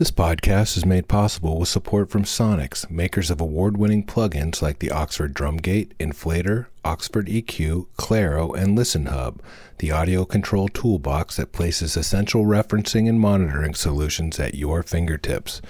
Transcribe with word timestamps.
This 0.00 0.10
podcast 0.10 0.78
is 0.78 0.86
made 0.86 1.08
possible 1.08 1.58
with 1.58 1.68
support 1.68 2.08
from 2.08 2.22
Sonnox, 2.22 2.90
makers 2.90 3.30
of 3.30 3.38
award 3.38 3.76
winning 3.76 4.02
plugins 4.02 4.62
like 4.62 4.78
the 4.78 4.90
Oxford 4.90 5.34
Drumgate, 5.34 5.92
Inflator, 6.00 6.68
Oxford 6.82 7.26
EQ, 7.26 7.86
Claro, 7.98 8.50
and 8.54 8.74
Listen 8.74 9.04
Hub, 9.04 9.42
the 9.76 9.90
audio 9.90 10.24
control 10.24 10.68
toolbox 10.68 11.36
that 11.36 11.52
places 11.52 11.98
essential 11.98 12.46
referencing 12.46 13.10
and 13.10 13.20
monitoring 13.20 13.74
solutions 13.74 14.40
at 14.40 14.54
your 14.54 14.82
fingertips. 14.82 15.60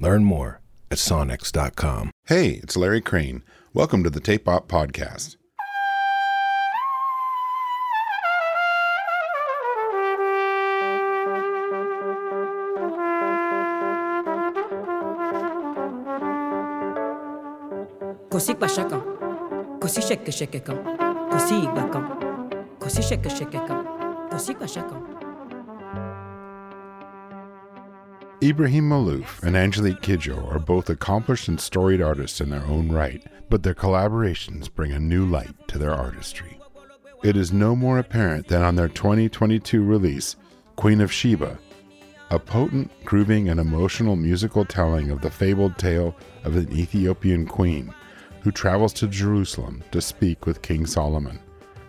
Learn 0.00 0.24
more 0.24 0.60
at 0.90 0.98
sonnox.com. 0.98 2.10
Hey, 2.24 2.54
it's 2.64 2.76
Larry 2.76 3.00
Crane. 3.00 3.44
Welcome 3.72 4.02
to 4.02 4.10
the 4.10 4.18
Tape 4.18 4.48
Op 4.48 4.66
Podcast. 4.66 5.36
Così 18.36 18.52
Shek 23.02 23.22
Shekekam, 23.22 24.28
Così 24.30 24.54
Pashakam. 24.54 25.02
Ibrahim 28.42 28.90
Maalouf 28.90 29.42
and 29.42 29.56
Angelique 29.56 30.02
Kidjo 30.02 30.52
are 30.52 30.58
both 30.58 30.90
accomplished 30.90 31.48
and 31.48 31.58
storied 31.58 32.02
artists 32.02 32.42
in 32.42 32.50
their 32.50 32.66
own 32.66 32.92
right, 32.92 33.26
but 33.48 33.62
their 33.62 33.72
collaborations 33.72 34.70
bring 34.70 34.92
a 34.92 35.00
new 35.00 35.24
light 35.24 35.54
to 35.68 35.78
their 35.78 35.94
artistry. 35.94 36.60
It 37.24 37.38
is 37.38 37.54
no 37.54 37.74
more 37.74 37.98
apparent 37.98 38.48
than 38.48 38.60
on 38.60 38.76
their 38.76 38.88
2022 38.88 39.82
release, 39.82 40.36
Queen 40.76 41.00
of 41.00 41.10
Sheba, 41.10 41.58
a 42.28 42.38
potent, 42.38 42.90
grooving, 43.06 43.48
and 43.48 43.58
emotional 43.58 44.14
musical 44.14 44.66
telling 44.66 45.10
of 45.10 45.22
the 45.22 45.30
fabled 45.30 45.78
tale 45.78 46.14
of 46.44 46.54
an 46.54 46.70
Ethiopian 46.70 47.46
queen 47.46 47.94
who 48.46 48.52
travels 48.52 48.92
to 48.92 49.08
Jerusalem 49.08 49.82
to 49.90 50.00
speak 50.00 50.46
with 50.46 50.62
King 50.62 50.86
Solomon. 50.86 51.40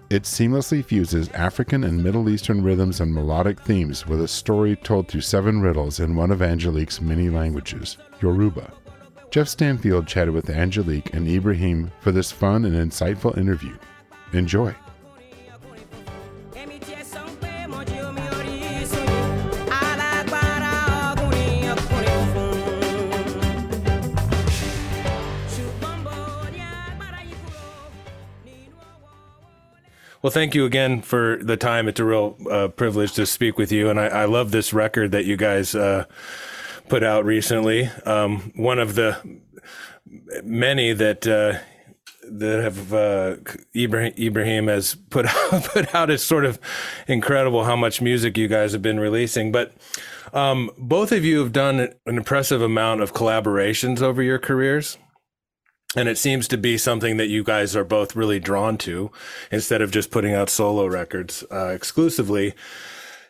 It 0.10 0.24
seamlessly 0.24 0.84
fuses 0.84 1.30
African 1.30 1.84
and 1.84 2.04
Middle 2.04 2.30
Eastern 2.30 2.64
rhythms 2.64 3.00
and 3.00 3.14
melodic 3.14 3.60
themes 3.62 4.08
with 4.08 4.22
a 4.22 4.28
story 4.28 4.76
told 4.76 5.08
through 5.08 5.22
seven 5.22 5.62
riddles 5.62 6.00
in 6.00 6.16
one 6.16 6.32
of 6.32 6.42
Angelique's 6.42 7.00
many 7.00 7.30
languages, 7.30 8.00
Yoruba. 8.24 8.74
Geoff 9.30 9.50
Stanfield 9.50 10.08
chatted 10.08 10.34
with 10.34 10.50
Angelique 10.50 11.14
and 11.14 11.28
Ibrahim 11.28 11.92
for 12.02 12.12
this 12.12 12.32
fun 12.32 12.66
and 12.66 12.74
insightful 12.74 13.38
interview. 13.38 13.78
Enjoy. 14.34 14.74
Well, 30.28 30.34
thank 30.34 30.56
you 30.56 30.66
again 30.66 31.04
for 31.04 31.40
the 31.42 31.56
time. 31.56 31.88
It's 31.88 32.02
a 32.02 32.04
real 32.04 32.36
uh, 32.52 32.68
privilege 32.68 33.14
to 33.14 33.26
speak 33.26 33.58
with 33.58 33.72
you. 33.72 33.90
And 33.90 33.98
I, 33.98 34.08
I, 34.08 34.26
love 34.26 34.52
this 34.52 34.74
record 34.74 35.14
that 35.14 35.24
you 35.24 35.38
guys 35.38 35.74
uh, 35.74 36.04
put 36.90 37.02
out 37.02 37.24
recently. 37.24 37.86
Um, 38.06 38.52
one 38.58 38.78
of 38.78 38.96
the 38.96 39.40
many 40.44 40.92
that 40.92 41.26
uh, 41.26 41.60
that 42.30 42.62
have 42.62 42.94
uh, 42.94 43.36
Ibrahim, 43.74 44.14
Ibrahim 44.20 44.68
has 44.68 44.96
put 44.96 45.28
out, 45.54 45.64
put 45.64 45.96
out. 45.96 46.10
It's 46.10 46.24
sort 46.24 46.44
of 46.44 46.60
incredible 47.08 47.64
how 47.64 47.78
much 47.78 48.02
music 48.02 48.38
you 48.38 48.50
guys 48.50 48.74
have 48.74 48.82
been 48.82 49.00
releasing. 49.00 49.54
But 49.54 49.72
um, 50.34 50.72
both 50.78 51.14
of 51.14 51.24
you 51.24 51.40
have 51.40 51.54
done 51.54 51.80
an 51.80 52.18
impressive 52.18 52.62
amount 52.62 53.00
of 53.00 53.14
collaborations 53.14 54.02
over 54.02 54.22
your 54.22 54.40
careers 54.40 54.98
and 55.96 56.10
it 56.10 56.18
seems 56.18 56.48
to 56.50 56.58
be 56.58 56.78
something 56.78 57.18
that 57.18 57.28
you 57.28 57.44
guys 57.44 57.76
are 57.76 57.86
both 57.86 58.16
really 58.16 58.40
drawn 58.40 58.78
to 58.80 59.12
instead 59.52 59.82
of 59.82 59.92
just 59.92 60.12
putting 60.12 60.34
out 60.34 60.50
solo 60.50 60.86
records 60.86 61.44
uh, 61.52 61.68
exclusively. 61.68 62.54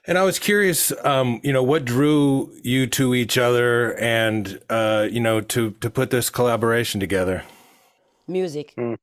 And 0.09 0.17
i 0.17 0.23
was 0.23 0.39
curious 0.39 0.93
um, 1.03 1.41
you 1.43 1.51
know 1.51 1.63
what 1.63 1.83
drew 1.83 2.49
you 2.63 2.87
to 2.87 3.13
each 3.13 3.37
other 3.37 3.97
and 3.99 4.59
uh, 4.69 5.07
you 5.11 5.19
know 5.19 5.41
to 5.41 5.71
to 5.71 5.89
put 5.89 6.11
this 6.11 6.29
collaboration 6.29 6.99
together? 6.99 7.43
Music. 8.27 8.73
Mm. 8.77 8.97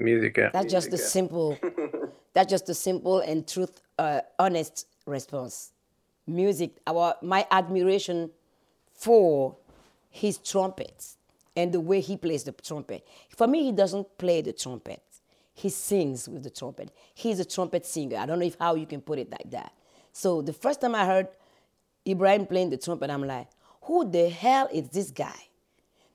music 0.00 0.36
yeah. 0.36 0.50
that's 0.52 0.72
just 0.72 0.90
music, 0.90 0.90
the 0.90 0.98
simple 0.98 1.58
that's 2.34 2.50
just 2.50 2.68
a 2.68 2.74
simple 2.74 3.20
and 3.20 3.46
truth 3.46 3.80
uh, 3.98 4.20
honest 4.38 4.86
response. 5.06 5.72
Music 6.26 6.72
our 6.86 7.14
my 7.22 7.46
admiration 7.50 8.30
for 8.92 9.56
his 10.10 10.38
trumpets 10.38 11.17
and 11.58 11.72
the 11.72 11.80
way 11.80 12.00
he 12.00 12.16
plays 12.16 12.44
the 12.44 12.52
trumpet. 12.52 13.04
For 13.36 13.48
me, 13.48 13.64
he 13.64 13.72
doesn't 13.72 14.16
play 14.16 14.42
the 14.42 14.52
trumpet. 14.52 15.02
He 15.54 15.70
sings 15.70 16.28
with 16.28 16.44
the 16.44 16.50
trumpet. 16.50 16.92
He's 17.14 17.40
a 17.40 17.44
trumpet 17.44 17.84
singer. 17.84 18.16
I 18.16 18.26
don't 18.26 18.38
know 18.38 18.46
if 18.46 18.56
how 18.60 18.76
you 18.76 18.86
can 18.86 19.00
put 19.00 19.18
it 19.18 19.28
like 19.28 19.50
that. 19.50 19.72
So 20.12 20.40
the 20.40 20.52
first 20.52 20.80
time 20.80 20.94
I 20.94 21.04
heard 21.04 21.26
Ibrahim 22.06 22.46
playing 22.46 22.70
the 22.70 22.76
trumpet, 22.76 23.10
I'm 23.10 23.24
like, 23.24 23.48
who 23.82 24.08
the 24.08 24.28
hell 24.28 24.68
is 24.72 24.88
this 24.90 25.10
guy? 25.10 25.34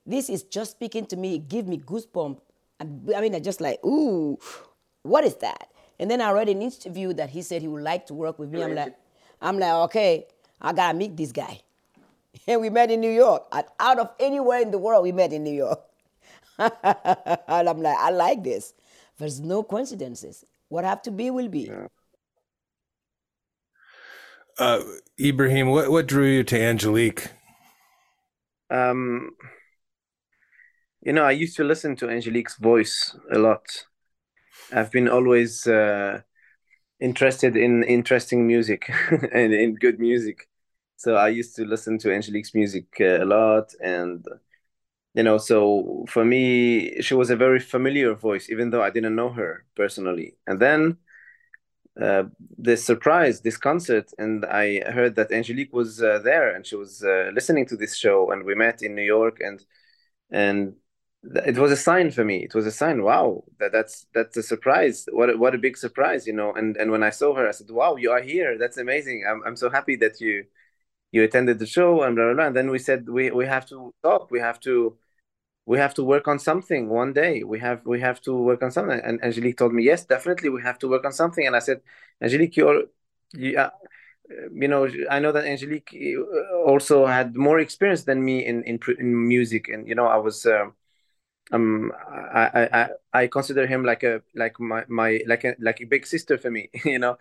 This 0.06 0.30
is 0.30 0.44
just 0.44 0.72
speaking 0.72 1.06
to 1.08 1.18
me, 1.18 1.40
give 1.40 1.68
me 1.68 1.78
goosebumps. 1.78 2.40
I 2.80 2.86
mean, 3.20 3.36
I 3.36 3.40
just 3.42 3.60
like, 3.60 3.84
ooh, 3.84 4.40
what 5.02 5.26
is 5.26 5.36
that? 5.38 5.72
And 6.00 6.10
then 6.10 6.22
I 6.22 6.32
read 6.32 6.48
an 6.48 6.62
interview 6.62 7.12
that 7.14 7.30
he 7.32 7.42
said 7.42 7.62
he 7.62 7.68
would 7.68 7.84
like 7.84 8.06
to 8.08 8.14
work 8.14 8.40
with 8.40 8.50
me. 8.50 8.64
I'm 8.64 8.76
like, 8.76 8.96
I'm 9.42 9.60
like, 9.60 9.74
okay, 9.88 10.26
I 10.62 10.72
gotta 10.72 10.98
meet 10.98 11.18
this 11.18 11.34
guy. 11.34 11.60
And 12.48 12.62
we 12.62 12.70
met 12.70 12.92
in 12.92 13.02
New 13.02 13.12
York. 13.12 13.44
Out 13.80 14.00
of 14.00 14.12
anywhere 14.20 14.62
in 14.62 14.72
the 14.72 14.78
world, 14.78 15.04
we 15.04 15.12
met 15.12 15.34
in 15.34 15.44
New 15.44 15.54
York. 15.54 15.80
and 16.60 17.70
I'm 17.70 17.82
like, 17.82 17.98
I 17.98 18.10
like 18.12 18.44
this. 18.44 18.74
There's 19.18 19.40
no 19.40 19.64
coincidences. 19.64 20.46
What 20.70 20.86
have 20.86 21.02
to 21.04 21.12
be 21.12 21.30
will 21.30 21.50
be. 21.50 21.62
Yeah. 21.62 21.88
Uh, 24.58 24.82
Ibrahim, 25.20 25.70
what, 25.70 25.90
what 25.90 26.08
drew 26.08 26.28
you 26.28 26.44
to 26.44 26.62
Angelique? 26.62 27.30
Um, 28.70 29.32
you 31.02 31.14
know, 31.14 31.24
I 31.24 31.32
used 31.32 31.56
to 31.58 31.64
listen 31.64 31.96
to 31.98 32.10
Angelique's 32.10 32.58
voice 32.58 33.16
a 33.32 33.40
lot. 33.40 33.86
I've 34.72 34.92
been 34.92 35.10
always 35.10 35.68
uh, 35.68 36.22
interested 37.00 37.56
in 37.56 37.84
interesting 37.84 38.48
music 38.48 38.90
and 39.34 39.54
in 39.54 39.76
good 39.76 40.00
music 40.00 40.48
so 40.98 41.16
I 41.16 41.30
used 41.30 41.56
to 41.58 41.66
listen 41.66 41.98
to 42.00 42.14
Angelique's 42.14 42.54
music 42.54 42.86
uh, 43.00 43.24
a 43.24 43.26
lot, 43.26 43.74
and 43.82 44.26
you 45.16 45.24
know, 45.24 45.38
so 45.38 46.06
for 46.10 46.26
me, 46.26 47.02
she 47.02 47.14
was 47.16 47.30
a 47.30 47.36
very 47.36 47.60
familiar 47.60 48.16
voice, 48.16 48.50
even 48.50 48.70
though 48.72 48.84
I 48.84 48.90
didn't 48.90 49.16
know 49.16 49.30
her 49.30 49.66
personally. 49.76 50.38
And 50.48 50.60
then 50.60 50.98
uh, 52.02 52.24
this 52.58 52.84
surprise, 52.84 53.42
this 53.42 53.58
concert, 53.58 54.10
and 54.18 54.46
I 54.46 54.82
heard 54.92 55.16
that 55.16 55.32
Angelique 55.32 55.74
was 55.74 56.02
uh, 56.02 56.20
there, 56.24 56.56
and 56.56 56.66
she 56.66 56.76
was 56.76 57.04
uh, 57.04 57.30
listening 57.34 57.68
to 57.68 57.78
this 57.78 57.96
show, 57.96 58.32
and 58.32 58.44
we 58.44 58.56
met 58.56 58.82
in 58.82 58.96
New 58.96 59.04
York, 59.04 59.38
and 59.42 59.64
and 60.32 60.76
it 61.46 61.58
was 61.58 61.72
a 61.72 61.78
sign 61.78 62.12
for 62.12 62.26
me. 62.26 62.44
It 62.44 62.56
was 62.56 62.66
a 62.66 62.72
sign. 62.72 63.04
Wow, 63.04 63.44
that 63.60 63.72
that's 63.72 64.08
that's 64.14 64.38
a 64.38 64.44
surprise. 64.44 65.08
What 65.12 65.32
a, 65.32 65.38
what 65.38 65.56
a 65.56 65.60
big 65.60 65.78
surprise, 65.78 66.28
you 66.28 66.34
know. 66.34 66.54
And 66.54 66.78
and 66.78 66.92
when 66.92 67.04
I 67.04 67.12
saw 67.12 67.36
her, 67.36 67.48
I 67.48 67.52
said, 67.52 67.70
"Wow, 67.72 67.96
you 67.98 68.12
are 68.12 68.22
here. 68.22 68.58
That's 68.58 68.78
amazing. 68.78 69.26
I'm 69.30 69.44
I'm 69.46 69.56
so 69.58 69.70
happy 69.70 69.96
that 69.98 70.22
you." 70.22 70.46
You 71.14 71.24
attended 71.24 71.60
the 71.60 71.68
show 71.68 72.04
and 72.04 72.18
blah, 72.18 72.26
blah, 72.28 72.36
blah. 72.36 72.48
And 72.48 72.58
then 72.58 72.72
we 72.72 72.80
said 72.80 73.10
we, 73.10 73.32
we 73.32 73.48
have 73.48 73.68
to 73.68 73.94
talk. 74.04 74.32
We 74.32 74.42
have 74.42 74.60
to 74.62 74.98
we 75.66 75.78
have 75.80 75.94
to 75.96 76.04
work 76.04 76.28
on 76.28 76.40
something 76.40 76.90
one 76.90 77.14
day. 77.14 77.44
We 77.44 77.60
have 77.60 77.82
we 77.86 78.02
have 78.02 78.22
to 78.24 78.34
work 78.36 78.64
on 78.64 78.72
something. 78.72 79.00
And 79.04 79.24
Angelique 79.24 79.58
told 79.58 79.74
me, 79.74 79.84
yes, 79.84 80.06
definitely 80.06 80.50
we 80.50 80.62
have 80.64 80.80
to 80.80 80.90
work 80.90 81.06
on 81.06 81.14
something. 81.14 81.46
And 81.48 81.56
I 81.56 81.60
said, 81.60 81.82
Angelique, 82.22 82.58
you're 82.58 82.84
you, 83.34 83.58
uh, 83.58 83.70
you 84.54 84.68
know, 84.68 84.90
I 85.12 85.20
know 85.20 85.32
that 85.32 85.46
Angelique 85.46 85.96
uh, 85.96 86.58
also 86.66 87.06
had 87.06 87.36
more 87.36 87.60
experience 87.60 88.04
than 88.04 88.24
me 88.24 88.46
in 88.46 88.64
in, 88.64 88.80
in 89.00 89.28
music, 89.28 89.70
and 89.70 89.88
you 89.88 89.96
know, 89.96 90.08
I 90.08 90.18
was. 90.18 90.46
Uh, 90.46 90.68
um, 91.52 91.92
I, 92.34 92.70
I 92.74 92.90
I 93.14 93.28
consider 93.28 93.68
him 93.68 93.84
like 93.84 94.04
a 94.04 94.22
like 94.36 94.60
my 94.60 94.86
my 94.88 95.22
like 95.28 95.44
a 95.44 95.56
like 95.60 95.82
a 95.82 95.86
big 95.86 96.06
sister 96.08 96.38
for 96.38 96.50
me, 96.52 96.70
you 96.86 97.00
know. 97.00 97.18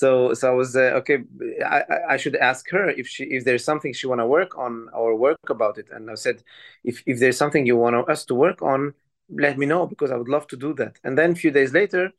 So 0.00 0.34
so 0.34 0.44
I 0.52 0.54
was 0.54 0.74
uh, 0.74 0.98
okay. 1.00 1.18
I, 1.64 1.82
I 2.14 2.16
should 2.16 2.34
ask 2.34 2.68
her 2.70 2.90
if 2.90 3.06
she 3.06 3.22
if 3.36 3.44
there's 3.44 3.64
something 3.64 3.92
she 3.92 4.08
want 4.08 4.20
to 4.20 4.26
work 4.26 4.58
on 4.58 4.88
or 4.92 5.14
work 5.14 5.48
about 5.48 5.78
it. 5.78 5.86
And 5.92 6.10
I 6.10 6.16
said, 6.16 6.42
if 6.82 6.96
if 7.06 7.20
there's 7.20 7.38
something 7.38 7.64
you 7.64 7.76
want 7.76 8.08
us 8.08 8.24
to 8.26 8.34
work 8.34 8.60
on, 8.60 8.94
let 9.28 9.56
me 9.56 9.66
know 9.66 9.86
because 9.86 10.10
I 10.10 10.16
would 10.16 10.28
love 10.28 10.48
to 10.48 10.56
do 10.56 10.74
that. 10.74 10.98
And 11.04 11.16
then 11.16 11.30
a 11.32 11.36
few 11.36 11.52
days 11.52 11.72
later, 11.72 12.10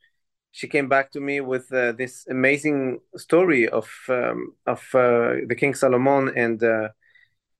she 0.52 0.68
came 0.68 0.88
back 0.88 1.12
to 1.12 1.20
me 1.20 1.40
with 1.42 1.70
uh, 1.70 1.92
this 1.92 2.26
amazing 2.28 3.00
story 3.16 3.68
of 3.68 3.88
um, 4.08 4.54
of 4.66 4.80
uh, 4.94 5.44
the 5.46 5.56
King 5.60 5.74
Solomon 5.74 6.32
and 6.34 6.62
uh, 6.62 6.88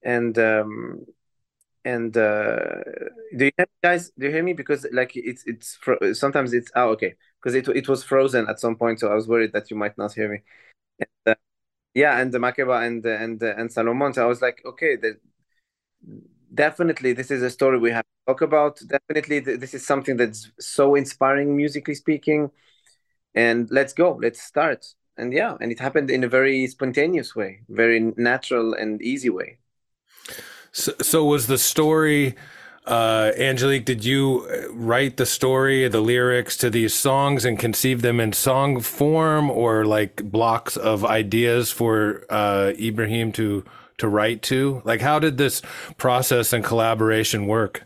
and 0.02 0.38
um, 0.38 1.04
and 1.86 2.16
uh, 2.16 2.82
do 3.36 3.46
you 3.46 3.52
guys? 3.82 4.10
Do 4.18 4.26
you 4.26 4.32
hear 4.32 4.42
me? 4.42 4.52
Because 4.54 4.86
like 4.92 5.12
it's 5.16 5.44
it's 5.46 5.76
fro- 5.76 6.12
sometimes 6.12 6.52
it's 6.52 6.70
oh 6.76 6.90
okay 6.90 7.14
because 7.40 7.54
it 7.54 7.68
it 7.68 7.88
was 7.88 8.04
frozen 8.04 8.48
at 8.48 8.60
some 8.60 8.76
point, 8.76 9.00
so 9.00 9.10
I 9.10 9.14
was 9.14 9.28
worried 9.28 9.52
that 9.54 9.70
you 9.70 9.76
might 9.76 9.96
not 9.98 10.12
hear 10.12 10.28
me. 10.30 10.42
And, 11.00 11.32
uh, 11.34 11.36
yeah, 11.94 12.18
and 12.20 12.32
the 12.32 12.38
Makeda 12.38 12.86
and 12.86 13.06
and 13.06 13.42
and 13.42 13.72
Salomon. 13.72 14.14
So 14.14 14.24
I 14.24 14.28
was 14.28 14.42
like, 14.42 14.62
okay, 14.66 14.96
the, 14.96 15.18
definitely 16.54 17.12
this 17.12 17.30
is 17.30 17.42
a 17.42 17.50
story 17.50 17.78
we 17.78 17.90
have 17.90 18.04
to 18.04 18.32
talk 18.32 18.42
about. 18.42 18.80
Definitely 18.86 19.40
this 19.40 19.74
is 19.74 19.86
something 19.86 20.16
that's 20.16 20.50
so 20.60 20.94
inspiring 20.94 21.56
musically 21.56 21.94
speaking. 21.94 22.50
And 23.34 23.70
let's 23.70 23.92
go, 23.92 24.18
let's 24.22 24.42
start. 24.42 24.86
And 25.18 25.32
yeah, 25.32 25.56
and 25.60 25.72
it 25.72 25.80
happened 25.80 26.10
in 26.10 26.24
a 26.24 26.28
very 26.28 26.66
spontaneous 26.68 27.36
way, 27.36 27.62
very 27.68 28.00
natural 28.16 28.74
and 28.74 29.00
easy 29.02 29.30
way. 29.30 29.58
So, 30.72 30.92
so 31.00 31.24
was 31.24 31.46
the 31.46 31.58
story 31.58 32.36
uh, 32.86 33.32
Angelique, 33.36 33.84
did 33.84 34.04
you 34.04 34.46
uh, 34.48 34.72
write 34.72 35.16
the 35.16 35.26
story, 35.26 35.88
the 35.88 36.00
lyrics 36.00 36.56
to 36.58 36.70
these 36.70 36.94
songs 36.94 37.44
and 37.44 37.58
conceive 37.58 38.00
them 38.00 38.20
in 38.20 38.32
song 38.32 38.80
form 38.80 39.50
or 39.50 39.84
like 39.84 40.22
blocks 40.22 40.76
of 40.76 41.04
ideas 41.04 41.72
for 41.72 42.24
uh, 42.30 42.72
Ibrahim 42.78 43.32
to 43.32 43.64
to 43.98 44.08
write 44.08 44.40
to? 44.42 44.82
Like, 44.84 45.00
how 45.00 45.18
did 45.18 45.36
this 45.36 45.62
process 45.96 46.52
and 46.52 46.62
collaboration 46.62 47.48
work? 47.48 47.84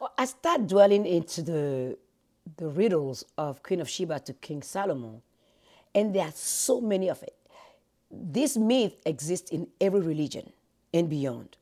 Well, 0.00 0.12
I 0.18 0.24
start 0.24 0.66
dwelling 0.66 1.06
into 1.06 1.42
the 1.42 1.98
the 2.56 2.68
riddles 2.68 3.24
of 3.38 3.62
Queen 3.62 3.80
of 3.80 3.88
Sheba 3.88 4.18
to 4.20 4.32
King 4.32 4.62
Solomon, 4.62 5.22
and 5.94 6.12
there 6.12 6.26
are 6.26 6.34
so 6.34 6.80
many 6.80 7.08
of 7.08 7.22
it. 7.22 7.36
This 8.10 8.56
myth 8.56 8.96
exists 9.06 9.52
in 9.52 9.68
every 9.80 10.00
religion 10.00 10.52
and 10.92 11.08
beyond. 11.08 11.56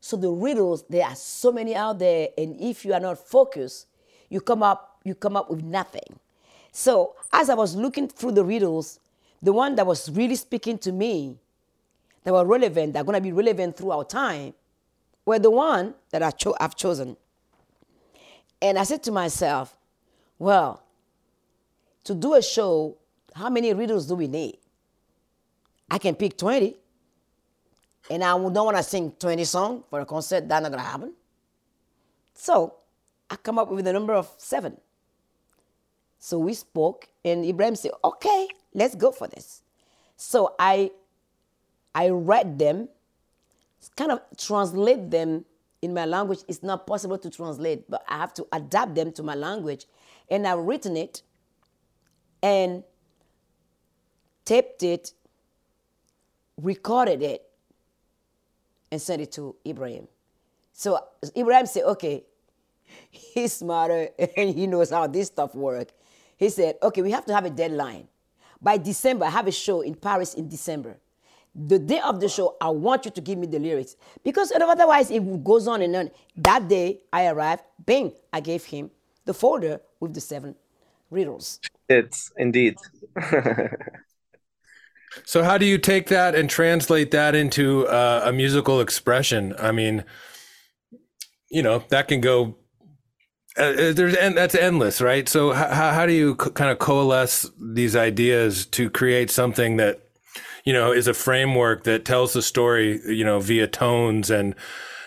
So 0.00 0.16
the 0.16 0.30
riddles, 0.30 0.84
there 0.88 1.06
are 1.06 1.14
so 1.14 1.52
many 1.52 1.76
out 1.76 1.98
there, 2.00 2.28
and 2.36 2.60
if 2.60 2.84
you 2.84 2.92
are 2.92 3.00
not 3.00 3.18
focused, 3.18 3.86
you 4.28 4.40
come 4.40 4.62
up, 4.62 5.00
you 5.04 5.14
come 5.14 5.36
up 5.36 5.48
with 5.48 5.62
nothing. 5.62 6.18
So 6.72 7.14
as 7.32 7.48
I 7.48 7.54
was 7.54 7.76
looking 7.76 8.08
through 8.08 8.32
the 8.32 8.44
riddles, 8.44 8.98
the 9.40 9.52
one 9.52 9.74
that 9.76 9.86
was 9.86 10.10
really 10.10 10.36
speaking 10.36 10.78
to 10.78 10.92
me, 10.92 11.36
that 12.24 12.32
were 12.32 12.44
relevant, 12.44 12.92
that 12.94 13.00
are 13.00 13.04
going 13.04 13.16
to 13.16 13.20
be 13.20 13.32
relevant 13.32 13.76
throughout 13.76 14.10
time, 14.10 14.54
were 15.24 15.38
the 15.38 15.50
one 15.50 15.94
that 16.10 16.22
I 16.22 16.30
cho- 16.30 16.56
I've 16.60 16.76
chosen. 16.76 17.16
And 18.60 18.78
I 18.78 18.84
said 18.84 19.02
to 19.04 19.12
myself, 19.12 19.76
well, 20.38 20.82
to 22.04 22.14
do 22.14 22.34
a 22.34 22.42
show, 22.42 22.96
how 23.34 23.50
many 23.50 23.72
riddles 23.72 24.06
do 24.06 24.14
we 24.14 24.26
need? 24.26 24.58
I 25.90 25.98
can 25.98 26.14
pick 26.14 26.36
20 26.36 26.76
and 28.12 28.22
I 28.22 28.32
don't 28.36 28.52
want 28.54 28.76
to 28.76 28.82
sing 28.82 29.14
20 29.18 29.42
songs 29.44 29.84
for 29.88 30.00
a 30.00 30.04
concert, 30.04 30.46
that's 30.46 30.62
not 30.62 30.70
going 30.70 30.84
to 30.84 30.88
happen. 30.88 31.14
So 32.34 32.74
I 33.30 33.36
come 33.36 33.58
up 33.58 33.70
with 33.70 33.86
a 33.86 33.92
number 33.92 34.12
of 34.12 34.30
seven. 34.36 34.76
So 36.18 36.38
we 36.38 36.52
spoke, 36.52 37.08
and 37.24 37.42
Ibrahim 37.42 37.74
said, 37.74 37.92
okay, 38.04 38.48
let's 38.74 38.94
go 38.94 39.12
for 39.12 39.28
this. 39.28 39.62
So 40.16 40.54
I, 40.58 40.90
I 41.94 42.10
read 42.10 42.58
them, 42.58 42.90
kind 43.96 44.12
of 44.12 44.20
translate 44.36 45.10
them 45.10 45.46
in 45.80 45.94
my 45.94 46.04
language. 46.04 46.40
It's 46.48 46.62
not 46.62 46.86
possible 46.86 47.16
to 47.16 47.30
translate, 47.30 47.90
but 47.90 48.04
I 48.06 48.18
have 48.18 48.34
to 48.34 48.46
adapt 48.52 48.94
them 48.94 49.12
to 49.12 49.22
my 49.22 49.34
language. 49.34 49.86
And 50.28 50.46
I've 50.46 50.58
written 50.58 50.98
it 50.98 51.22
and 52.42 52.84
taped 54.44 54.82
it, 54.82 55.14
recorded 56.58 57.22
it, 57.22 57.48
and 58.92 59.00
sent 59.00 59.22
it 59.22 59.32
to 59.32 59.56
Ibrahim. 59.66 60.06
So 60.74 61.00
Ibrahim 61.36 61.66
said, 61.66 61.84
okay, 61.84 62.22
he's 63.10 63.54
smarter 63.54 64.10
and 64.36 64.54
he 64.54 64.66
knows 64.68 64.90
how 64.90 65.06
this 65.08 65.28
stuff 65.28 65.54
works. 65.54 65.94
He 66.36 66.50
said, 66.50 66.76
okay, 66.82 67.02
we 67.02 67.10
have 67.10 67.24
to 67.26 67.34
have 67.34 67.46
a 67.46 67.50
deadline. 67.50 68.06
By 68.60 68.76
December, 68.76 69.24
I 69.24 69.30
have 69.30 69.48
a 69.48 69.52
show 69.52 69.80
in 69.80 69.94
Paris 69.94 70.34
in 70.34 70.48
December. 70.48 70.98
The 71.54 71.78
day 71.78 72.00
of 72.00 72.20
the 72.20 72.28
show, 72.28 72.56
I 72.60 72.68
want 72.68 73.04
you 73.04 73.10
to 73.10 73.20
give 73.20 73.38
me 73.38 73.46
the 73.46 73.58
lyrics. 73.58 73.96
Because 74.22 74.52
otherwise, 74.52 75.10
it 75.10 75.44
goes 75.44 75.66
on 75.66 75.82
and 75.82 75.94
on. 75.96 76.10
That 76.36 76.68
day, 76.68 77.00
I 77.12 77.26
arrived, 77.26 77.62
bing, 77.84 78.12
I 78.32 78.40
gave 78.40 78.64
him 78.64 78.90
the 79.24 79.34
folder 79.34 79.80
with 80.00 80.14
the 80.14 80.20
seven 80.20 80.54
riddles. 81.10 81.60
It's 81.88 82.30
indeed. 82.36 82.76
So 85.24 85.42
how 85.42 85.58
do 85.58 85.66
you 85.66 85.78
take 85.78 86.08
that 86.08 86.34
and 86.34 86.48
translate 86.48 87.10
that 87.10 87.34
into 87.34 87.86
uh, 87.86 88.22
a 88.24 88.32
musical 88.32 88.80
expression? 88.80 89.54
I 89.58 89.72
mean, 89.72 90.04
you 91.50 91.62
know, 91.62 91.84
that 91.88 92.08
can 92.08 92.20
go. 92.20 92.56
Uh, 93.58 93.62
uh 93.62 93.92
there's 93.92 94.16
and 94.16 94.36
that's 94.36 94.54
endless, 94.54 95.00
right? 95.00 95.28
So 95.28 95.52
how 95.52 95.92
how 95.92 96.06
do 96.06 96.12
you 96.12 96.34
co- 96.36 96.50
kind 96.50 96.70
of 96.70 96.78
coalesce 96.78 97.50
these 97.60 97.94
ideas 97.94 98.64
to 98.66 98.88
create 98.88 99.30
something 99.30 99.76
that 99.76 100.00
you 100.64 100.72
know 100.72 100.92
is 100.92 101.06
a 101.06 101.14
framework 101.14 101.84
that 101.84 102.04
tells 102.04 102.32
the 102.32 102.42
story, 102.42 103.00
you 103.06 103.24
know, 103.24 103.40
via 103.40 103.66
tones 103.66 104.30
and 104.30 104.54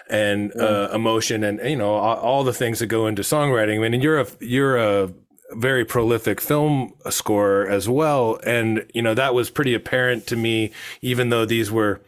and 0.07 0.55
uh, 0.59 0.89
emotion 0.93 1.43
and 1.43 1.59
you 1.67 1.75
know 1.75 1.95
all, 1.95 2.17
all, 2.17 2.43
the 2.43 2.53
things 2.53 2.77
that 2.79 2.87
go 2.87 3.07
into 3.07 3.23
songwriting. 3.23 3.83
I 3.83 3.89
mean, 3.89 4.01
you're 4.01 4.19
a 4.19 4.27
you're 4.39 4.77
a 4.77 5.11
very 5.55 5.85
prolific 5.85 6.41
film 6.41 6.93
scorer 7.09 7.67
as 7.67 7.87
well. 7.89 8.39
And, 8.45 8.85
you 8.93 9.01
know, 9.01 9.13
that 9.13 9.33
was 9.33 9.49
pretty 9.49 9.73
apparent 9.73 10.27
to 10.27 10.35
me, 10.35 10.71
even 11.01 11.29
though 11.29 11.45
these 11.45 11.71
were, 11.71 12.01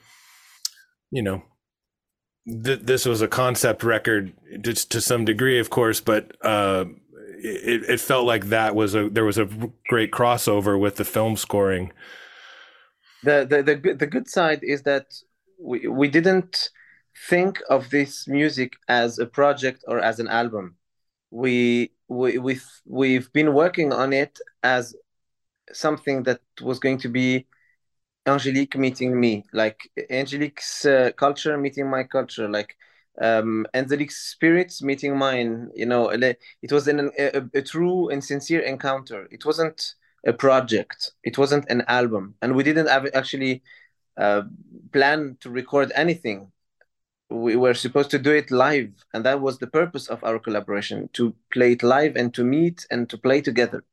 you 1.12 1.22
know, 1.22 1.44
th- 2.46 2.82
this 2.82 3.06
was 3.06 3.22
a 3.22 3.28
concept 3.28 3.84
record 3.84 4.34
to 4.64 5.02
some 5.02 5.26
degree, 5.26 5.60
of 5.60 5.70
course, 5.70 6.00
but, 6.00 6.36
uh, 6.42 6.86
it, 7.40 7.90
it 7.90 8.00
felt 8.00 8.26
like 8.26 8.46
that 8.46 8.76
was 8.76 8.96
a 8.96 9.10
there 9.10 9.26
was 9.26 9.38
a 9.38 9.48
great 9.88 10.12
crossover 10.12 10.80
with 10.80 10.96
the 10.96 11.06
film 11.06 11.38
scoring. 11.38 11.92
The 13.24 13.46
the 13.48 13.64
the 13.64 13.94
the 13.94 14.08
good 14.08 14.28
side 14.28 14.62
is 14.64 14.84
that 14.84 15.06
we 15.60 15.88
we 15.88 16.08
didn't 16.08 16.70
think 17.30 17.62
of 17.70 17.90
this 17.90 18.28
music 18.28 18.74
as 18.88 19.20
a 19.20 19.26
project 19.26 19.84
or 19.88 20.00
as 20.00 20.20
an 20.20 20.28
album. 20.28 20.77
We 21.32 21.92
we, 22.08 22.38
we've 22.38 22.66
we've 22.86 23.32
been 23.34 23.54
working 23.54 23.94
on 23.94 24.14
it 24.14 24.40
as 24.64 24.96
something 25.74 26.24
that 26.24 26.42
was 26.62 26.80
going 26.80 27.00
to 27.00 27.10
be 27.10 27.48
Angelique 28.26 28.78
meeting 28.78 29.20
me, 29.20 29.46
like 29.54 29.90
Angelique's 30.10 30.86
uh, 30.86 31.12
culture 31.18 31.58
meeting 31.58 31.90
my 31.90 32.04
culture, 32.04 32.48
like 32.50 32.76
um, 33.22 33.66
Angelique's 33.74 34.18
spirits 34.18 34.82
meeting 34.84 35.18
mine. 35.18 35.70
You 35.74 35.86
know, 35.86 36.10
it 36.10 36.72
was 36.72 36.88
an, 36.90 37.12
a, 37.18 37.44
a 37.54 37.62
true 37.62 38.10
and 38.10 38.24
sincere 38.24 38.60
encounter. 38.62 39.28
It 39.32 39.46
wasn't 39.46 39.96
a 40.26 40.34
project. 40.34 41.12
It 41.24 41.38
wasn't 41.38 41.66
an 41.70 41.84
album, 41.88 42.36
and 42.42 42.54
we 42.56 42.64
didn't 42.64 42.88
have 42.88 43.08
actually 43.14 43.64
uh, 44.18 44.44
plan 44.92 45.38
to 45.42 45.50
record 45.50 45.92
anything 45.96 46.52
we 47.30 47.56
were 47.56 47.74
supposed 47.74 48.10
to 48.12 48.20
do 48.20 48.32
it 48.32 48.52
live 48.52 48.92
and 49.14 49.26
that 49.26 49.42
was 49.42 49.58
the 49.58 49.68
purpose 49.68 50.08
of 50.08 50.24
our 50.24 50.40
collaboration 50.40 51.10
to 51.14 51.36
play 51.52 51.74
it 51.74 51.84
live 51.84 52.16
and 52.16 52.34
to 52.34 52.44
meet 52.44 52.88
and 52.90 53.10
to 53.10 53.18
play 53.18 53.42
together. 53.42 53.84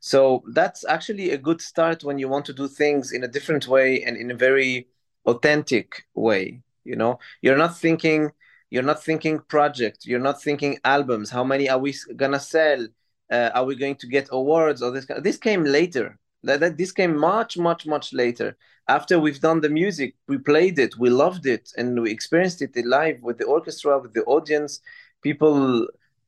So 0.00 0.42
that's 0.52 0.84
actually 0.84 1.30
a 1.30 1.38
good 1.38 1.60
start 1.60 2.04
when 2.04 2.18
you 2.18 2.28
want 2.28 2.44
to 2.46 2.52
do 2.52 2.68
things 2.68 3.12
in 3.12 3.24
a 3.24 3.28
different 3.28 3.66
way 3.68 4.02
and 4.02 4.16
in 4.16 4.30
a 4.30 4.34
very 4.34 4.88
authentic 5.26 6.04
way 6.14 6.62
you 6.84 6.96
know? 6.96 7.18
You're 7.42 7.56
not 7.56 7.76
thinking 7.78 8.30
you're 8.70 8.82
not 8.82 9.02
thinking 9.02 9.40
project 9.48 10.04
you're 10.04 10.20
not 10.20 10.42
thinking 10.42 10.78
albums. 10.84 11.30
How 11.30 11.44
many 11.44 11.68
are 11.68 11.78
we 11.78 11.94
gonna 12.16 12.40
sell? 12.40 12.86
Uh, 13.30 13.50
are 13.54 13.64
we 13.64 13.74
going 13.74 13.96
to 13.96 14.06
get 14.06 14.28
awards 14.30 14.82
or 14.82 14.90
this 14.90 15.06
this 15.22 15.38
came 15.38 15.64
later 15.64 16.18
that, 16.44 16.60
that 16.60 16.78
this 16.78 16.92
came 16.92 17.16
much 17.16 17.56
much 17.58 17.86
much 17.86 18.12
later. 18.12 18.56
After 18.88 19.18
we've 19.18 19.40
done 19.40 19.60
the 19.60 19.70
music, 19.70 20.14
we 20.28 20.38
played 20.38 20.78
it, 20.78 20.98
we 20.98 21.08
loved 21.08 21.46
it, 21.46 21.72
and 21.76 22.02
we 22.02 22.10
experienced 22.10 22.60
it 22.62 22.72
live 22.84 23.22
with 23.22 23.38
the 23.38 23.46
orchestra, 23.46 23.98
with 23.98 24.12
the 24.12 24.24
audience, 24.24 24.80
people 25.22 25.86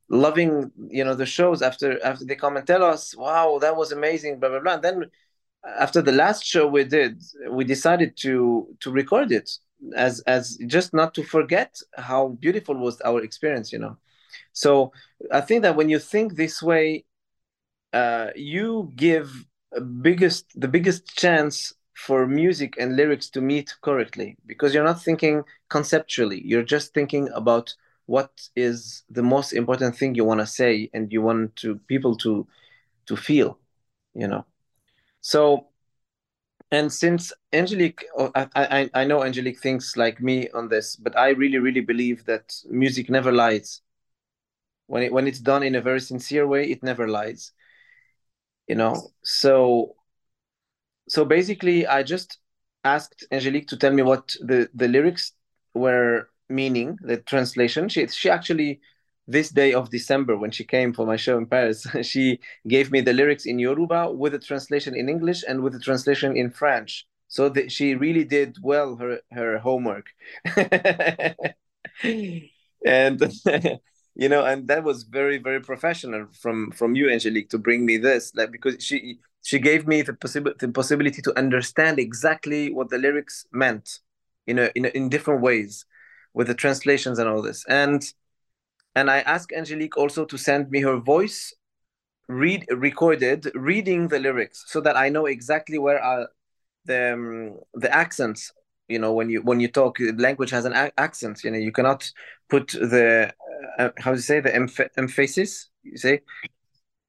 loving 0.08 0.70
you 0.88 1.04
know 1.04 1.14
the 1.14 1.26
shows 1.26 1.62
after 1.62 2.02
after 2.04 2.24
they 2.24 2.36
come 2.36 2.56
and 2.56 2.66
tell 2.66 2.84
us 2.84 3.16
wow 3.16 3.58
that 3.60 3.76
was 3.76 3.90
amazing 3.92 4.38
blah 4.38 4.48
blah 4.48 4.60
blah. 4.60 4.74
And 4.74 4.82
then 4.82 5.10
after 5.80 6.00
the 6.00 6.12
last 6.12 6.44
show 6.44 6.66
we 6.66 6.84
did 6.84 7.20
we 7.50 7.64
decided 7.64 8.16
to 8.18 8.68
to 8.80 8.90
record 8.90 9.32
it 9.32 9.50
as 9.96 10.20
as 10.20 10.56
just 10.66 10.94
not 10.94 11.12
to 11.14 11.22
forget 11.24 11.76
how 11.96 12.28
beautiful 12.28 12.76
was 12.76 13.00
our 13.00 13.20
experience 13.22 13.72
you 13.72 13.78
know. 13.78 13.96
So 14.52 14.92
i 15.32 15.40
think 15.40 15.62
that 15.62 15.76
when 15.76 15.88
you 15.88 15.98
think 15.98 16.34
this 16.34 16.62
way 16.62 17.04
uh, 17.92 18.30
you 18.36 18.92
give 18.94 19.28
biggest 19.80 20.46
the 20.60 20.68
biggest 20.68 21.16
chance 21.16 21.72
for 21.94 22.26
music 22.26 22.76
and 22.78 22.96
lyrics 22.96 23.30
to 23.30 23.40
meet 23.40 23.74
correctly 23.80 24.36
because 24.46 24.74
you're 24.74 24.84
not 24.84 25.02
thinking 25.02 25.42
conceptually. 25.68 26.42
You're 26.44 26.62
just 26.62 26.92
thinking 26.94 27.28
about 27.34 27.74
what 28.06 28.48
is 28.54 29.02
the 29.10 29.22
most 29.22 29.52
important 29.52 29.96
thing 29.96 30.14
you 30.14 30.24
want 30.24 30.40
to 30.40 30.46
say 30.46 30.90
and 30.94 31.12
you 31.12 31.22
want 31.22 31.56
to 31.56 31.76
people 31.88 32.16
to 32.18 32.46
to 33.06 33.16
feel 33.16 33.58
you 34.14 34.28
know? 34.28 34.44
So 35.20 35.68
and 36.70 36.92
since 36.92 37.32
angelique 37.52 38.04
oh, 38.16 38.30
I, 38.34 38.48
I 38.54 38.90
i 38.94 39.04
know 39.04 39.22
angelique 39.22 39.60
thinks 39.60 39.96
like 39.96 40.20
me 40.20 40.48
on 40.50 40.68
this 40.68 40.96
but 40.96 41.16
i 41.16 41.28
really 41.30 41.58
really 41.58 41.80
believe 41.80 42.24
that 42.26 42.54
music 42.68 43.08
never 43.10 43.32
lies. 43.32 43.82
When 44.86 45.02
it 45.02 45.12
when 45.12 45.26
it's 45.26 45.40
done 45.40 45.62
in 45.62 45.74
a 45.74 45.80
very 45.80 46.00
sincere 46.00 46.46
way 46.46 46.68
it 46.70 46.82
never 46.82 47.08
lies 47.08 47.52
you 48.68 48.74
know 48.74 49.10
so 49.22 49.94
so 51.08 51.24
basically, 51.24 51.86
I 51.86 52.02
just 52.02 52.38
asked 52.84 53.26
Angelique 53.32 53.68
to 53.68 53.76
tell 53.76 53.92
me 53.92 54.02
what 54.02 54.36
the 54.40 54.68
the 54.74 54.88
lyrics 54.88 55.32
were 55.74 56.28
meaning, 56.48 56.98
the 57.02 57.18
translation. 57.18 57.88
She 57.88 58.06
she 58.08 58.30
actually 58.30 58.80
this 59.28 59.50
day 59.50 59.72
of 59.72 59.90
December 59.90 60.36
when 60.36 60.50
she 60.52 60.64
came 60.64 60.92
for 60.92 61.04
my 61.06 61.16
show 61.16 61.36
in 61.38 61.46
Paris, 61.46 61.86
she 62.02 62.38
gave 62.68 62.90
me 62.92 63.00
the 63.00 63.12
lyrics 63.12 63.44
in 63.46 63.58
Yoruba 63.58 64.12
with 64.12 64.34
a 64.34 64.38
translation 64.38 64.94
in 64.96 65.08
English 65.08 65.42
and 65.48 65.62
with 65.62 65.74
a 65.74 65.80
translation 65.80 66.36
in 66.36 66.50
French. 66.50 67.06
So 67.28 67.48
that 67.50 67.72
she 67.72 67.94
really 67.96 68.24
did 68.24 68.56
well 68.62 68.96
her 68.96 69.20
her 69.32 69.58
homework. 69.58 70.06
and 72.84 73.20
you 74.16 74.28
know, 74.28 74.44
and 74.44 74.68
that 74.68 74.84
was 74.84 75.04
very 75.04 75.38
very 75.38 75.60
professional 75.60 76.26
from 76.32 76.72
from 76.72 76.94
you, 76.96 77.10
Angelique, 77.10 77.50
to 77.50 77.58
bring 77.58 77.86
me 77.86 77.98
this, 77.98 78.32
like 78.34 78.50
because 78.50 78.82
she 78.82 79.18
she 79.42 79.58
gave 79.58 79.86
me 79.86 80.02
the 80.02 80.14
possibility 80.14 80.66
the 80.66 80.72
possibility 80.72 81.22
to 81.22 81.38
understand 81.38 81.98
exactly 81.98 82.72
what 82.72 82.90
the 82.90 82.98
lyrics 82.98 83.46
meant, 83.52 84.00
you 84.46 84.54
know, 84.54 84.70
in 84.74 84.86
in 84.86 85.08
different 85.10 85.42
ways, 85.42 85.84
with 86.34 86.48
the 86.48 86.54
translations 86.54 87.18
and 87.18 87.28
all 87.28 87.42
this, 87.42 87.64
and 87.68 88.02
and 88.94 89.10
I 89.10 89.18
asked 89.20 89.52
Angelique 89.52 89.96
also 89.98 90.24
to 90.24 90.38
send 90.38 90.70
me 90.70 90.80
her 90.80 90.96
voice 90.98 91.54
read 92.28 92.66
recorded 92.70 93.50
reading 93.54 94.08
the 94.08 94.18
lyrics 94.18 94.64
so 94.66 94.80
that 94.80 94.96
I 94.96 95.08
know 95.08 95.26
exactly 95.26 95.78
where 95.78 96.02
are 96.02 96.28
the 96.86 97.14
um, 97.14 97.58
the 97.74 97.92
accents 97.94 98.52
you 98.88 98.98
know 98.98 99.12
when 99.12 99.30
you 99.30 99.42
when 99.42 99.60
you 99.60 99.68
talk 99.68 99.98
language 100.16 100.50
has 100.50 100.64
an 100.64 100.72
a- 100.72 100.92
accent 100.98 101.44
you 101.44 101.50
know 101.50 101.58
you 101.58 101.72
cannot 101.72 102.10
put 102.48 102.68
the 102.68 103.32
uh, 103.78 103.90
how 103.98 104.12
do 104.12 104.16
you 104.16 104.22
say 104.22 104.40
the 104.40 104.50
emph- 104.50 104.88
emphasis 104.96 105.68
you 105.82 105.96
say 105.96 106.20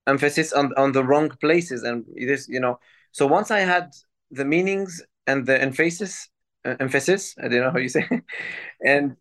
emphasis 0.08 0.54
on 0.54 0.74
on 0.78 0.92
the 0.92 1.04
wrong 1.04 1.30
places 1.42 1.84
and 1.84 2.06
this 2.16 2.48
you 2.48 2.60
know 2.60 2.80
so 3.12 3.28
once 3.28 3.52
i 3.52 3.60
had 3.60 3.92
the 4.32 4.46
meanings 4.46 5.04
and 5.28 5.46
the 5.46 5.62
emphasis 5.62 6.30
uh, 6.66 6.76
emphasis 6.80 7.36
i 7.44 7.48
don't 7.48 7.62
know 7.62 7.72
how 7.72 7.78
you 7.78 7.90
say 7.90 8.08
and 8.86 9.16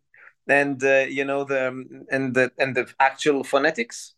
and 0.49 0.83
uh, 0.85 1.04
you 1.09 1.25
know 1.25 1.45
the 1.45 1.66
and 2.11 2.35
the 2.35 2.50
and 2.59 2.76
the 2.76 2.87
actual 3.00 3.42
phonetics 3.42 4.14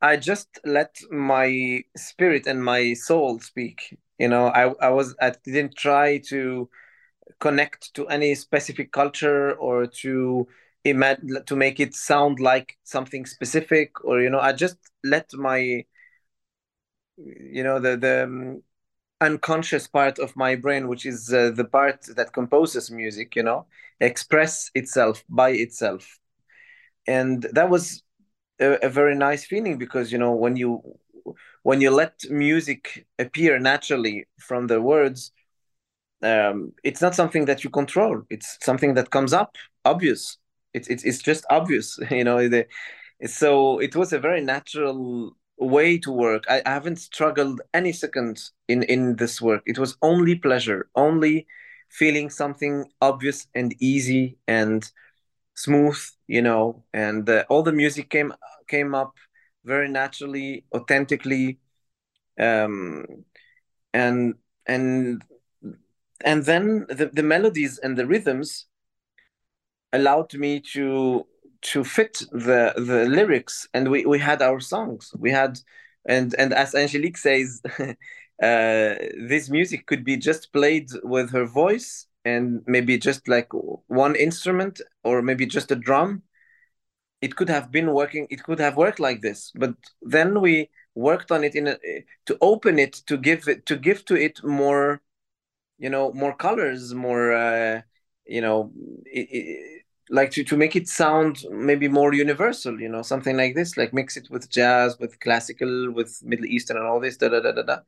i 0.00 0.16
just 0.16 0.58
let 0.64 0.98
my 1.10 1.82
spirit 1.96 2.46
and 2.46 2.64
my 2.64 2.92
soul 2.94 3.38
speak 3.38 3.96
you 4.18 4.28
know? 4.28 4.48
I 4.48 4.74
i 4.80 4.88
was 4.88 5.14
i 5.20 5.32
didn't 5.44 5.76
try 5.76 6.18
to 6.28 6.68
connect 7.40 7.94
to 7.94 8.06
any 8.08 8.34
specific 8.34 8.92
culture 8.92 9.52
or 9.52 9.86
to 9.86 10.48
imagine 10.84 11.44
to 11.44 11.56
make 11.56 11.80
it 11.80 11.94
sound 11.94 12.40
like 12.40 12.76
something 12.84 13.26
specific 13.26 14.04
or 14.04 14.20
you 14.20 14.30
know 14.30 14.40
i 14.40 14.52
just 14.52 14.76
let 15.04 15.32
my 15.34 15.84
you 17.16 17.62
know 17.62 17.78
the 17.78 17.96
the 17.96 18.24
um, 18.24 18.62
unconscious 19.20 19.88
part 19.88 20.18
of 20.18 20.36
my 20.36 20.54
brain 20.54 20.88
which 20.88 21.04
is 21.04 21.32
uh, 21.32 21.50
the 21.50 21.64
part 21.64 22.06
that 22.16 22.32
composes 22.32 22.90
music 22.90 23.34
you 23.34 23.42
know 23.42 23.66
express 24.00 24.70
itself 24.74 25.24
by 25.28 25.50
itself 25.50 26.18
and 27.06 27.46
that 27.52 27.70
was 27.70 28.02
a, 28.60 28.78
a 28.86 28.88
very 28.88 29.14
nice 29.16 29.44
feeling 29.44 29.78
because 29.78 30.12
you 30.12 30.18
know 30.18 30.32
when 30.32 30.56
you 30.56 30.82
when 31.62 31.80
you 31.80 31.90
let 31.90 32.14
music 32.30 33.06
appear 33.18 33.58
naturally 33.58 34.26
from 34.38 34.66
the 34.68 34.80
words 34.80 35.32
um, 36.22 36.72
it's 36.82 37.00
not 37.00 37.14
something 37.14 37.44
that 37.46 37.62
you 37.64 37.70
control. 37.70 38.22
It's 38.30 38.58
something 38.62 38.94
that 38.94 39.10
comes 39.10 39.32
up, 39.32 39.56
obvious. 39.84 40.38
It's 40.78 40.88
it's, 40.88 41.04
it's 41.04 41.18
just 41.22 41.44
obvious, 41.50 41.98
you 42.10 42.24
know. 42.24 42.48
The, 42.48 42.66
so 43.26 43.78
it 43.80 43.96
was 43.96 44.12
a 44.12 44.18
very 44.18 44.40
natural 44.40 45.36
way 45.58 45.98
to 45.98 46.12
work. 46.12 46.44
I, 46.48 46.62
I 46.66 46.70
haven't 46.70 46.98
struggled 46.98 47.60
any 47.74 47.92
second 47.92 48.42
in 48.68 48.82
in 48.84 49.16
this 49.16 49.40
work. 49.42 49.62
It 49.66 49.78
was 49.78 49.96
only 50.02 50.36
pleasure, 50.36 50.88
only 50.94 51.46
feeling 51.90 52.30
something 52.30 52.84
obvious 53.00 53.46
and 53.54 53.74
easy 53.80 54.38
and 54.46 54.90
smooth, 55.54 55.98
you 56.26 56.42
know. 56.42 56.84
And 56.94 57.28
uh, 57.28 57.44
all 57.48 57.62
the 57.62 57.72
music 57.72 58.10
came 58.10 58.32
came 58.68 58.94
up 58.94 59.14
very 59.64 59.88
naturally, 59.88 60.64
authentically, 60.74 61.58
um, 62.38 63.04
and 63.92 64.34
and 64.66 65.24
and 66.24 66.44
then 66.44 66.86
the, 66.88 67.10
the 67.12 67.22
melodies 67.22 67.78
and 67.78 67.96
the 67.96 68.06
rhythms 68.06 68.66
allowed 69.92 70.34
me 70.34 70.60
to 70.74 71.26
to 71.60 71.84
fit 71.84 72.18
the 72.32 72.72
the 72.76 73.06
lyrics. 73.08 73.68
And 73.74 73.90
we 73.90 74.06
we 74.06 74.18
had 74.18 74.42
our 74.42 74.60
songs. 74.60 75.12
We 75.18 75.30
had 75.30 75.58
and 76.06 76.34
and 76.38 76.52
as 76.52 76.74
angelique 76.74 77.18
says 77.18 77.60
uh, 77.78 77.94
this 78.40 79.48
music 79.50 79.86
could 79.86 80.04
be 80.04 80.16
just 80.16 80.52
played 80.52 80.90
with 81.02 81.30
her 81.32 81.46
voice 81.46 82.06
and 82.24 82.62
maybe 82.66 82.98
just 82.98 83.28
like 83.28 83.48
one 83.86 84.14
instrument 84.16 84.80
or 85.04 85.22
maybe 85.22 85.46
just 85.46 85.70
a 85.70 85.76
drum. 85.76 86.22
It 87.20 87.34
could 87.34 87.48
have 87.48 87.72
been 87.72 87.92
working 87.92 88.26
it 88.30 88.42
could 88.44 88.60
have 88.60 88.76
worked 88.76 89.00
like 89.00 89.20
this. 89.20 89.52
But 89.54 89.74
then 90.02 90.40
we 90.40 90.70
worked 90.94 91.30
on 91.30 91.44
it 91.44 91.54
in 91.54 91.68
a, 91.68 91.76
to 92.26 92.36
open 92.40 92.78
it 92.78 92.92
to 93.06 93.16
give 93.16 93.48
it 93.48 93.66
to 93.66 93.76
give 93.76 94.04
to 94.06 94.14
it 94.16 94.42
more 94.44 95.00
you 95.78 95.90
know 95.90 96.12
more 96.12 96.34
colors 96.36 96.94
more 96.94 97.32
uh, 97.32 97.80
you 98.26 98.40
know 98.40 98.72
it, 99.06 99.28
it, 99.30 99.77
like 100.10 100.30
to, 100.30 100.44
to 100.44 100.56
make 100.56 100.74
it 100.74 100.88
sound 100.88 101.44
maybe 101.50 101.88
more 101.88 102.14
universal 102.14 102.80
you 102.80 102.88
know 102.88 103.02
something 103.02 103.36
like 103.36 103.54
this 103.54 103.76
like 103.76 103.92
mix 103.92 104.16
it 104.16 104.28
with 104.30 104.48
jazz 104.50 104.98
with 104.98 105.20
classical 105.20 105.92
with 105.92 106.20
middle 106.24 106.46
eastern 106.46 106.76
and 106.76 106.86
all 106.86 107.00
this 107.00 107.16
da 107.16 107.28
da 107.28 107.40
da 107.40 107.52
da 107.52 107.62
da. 107.62 107.78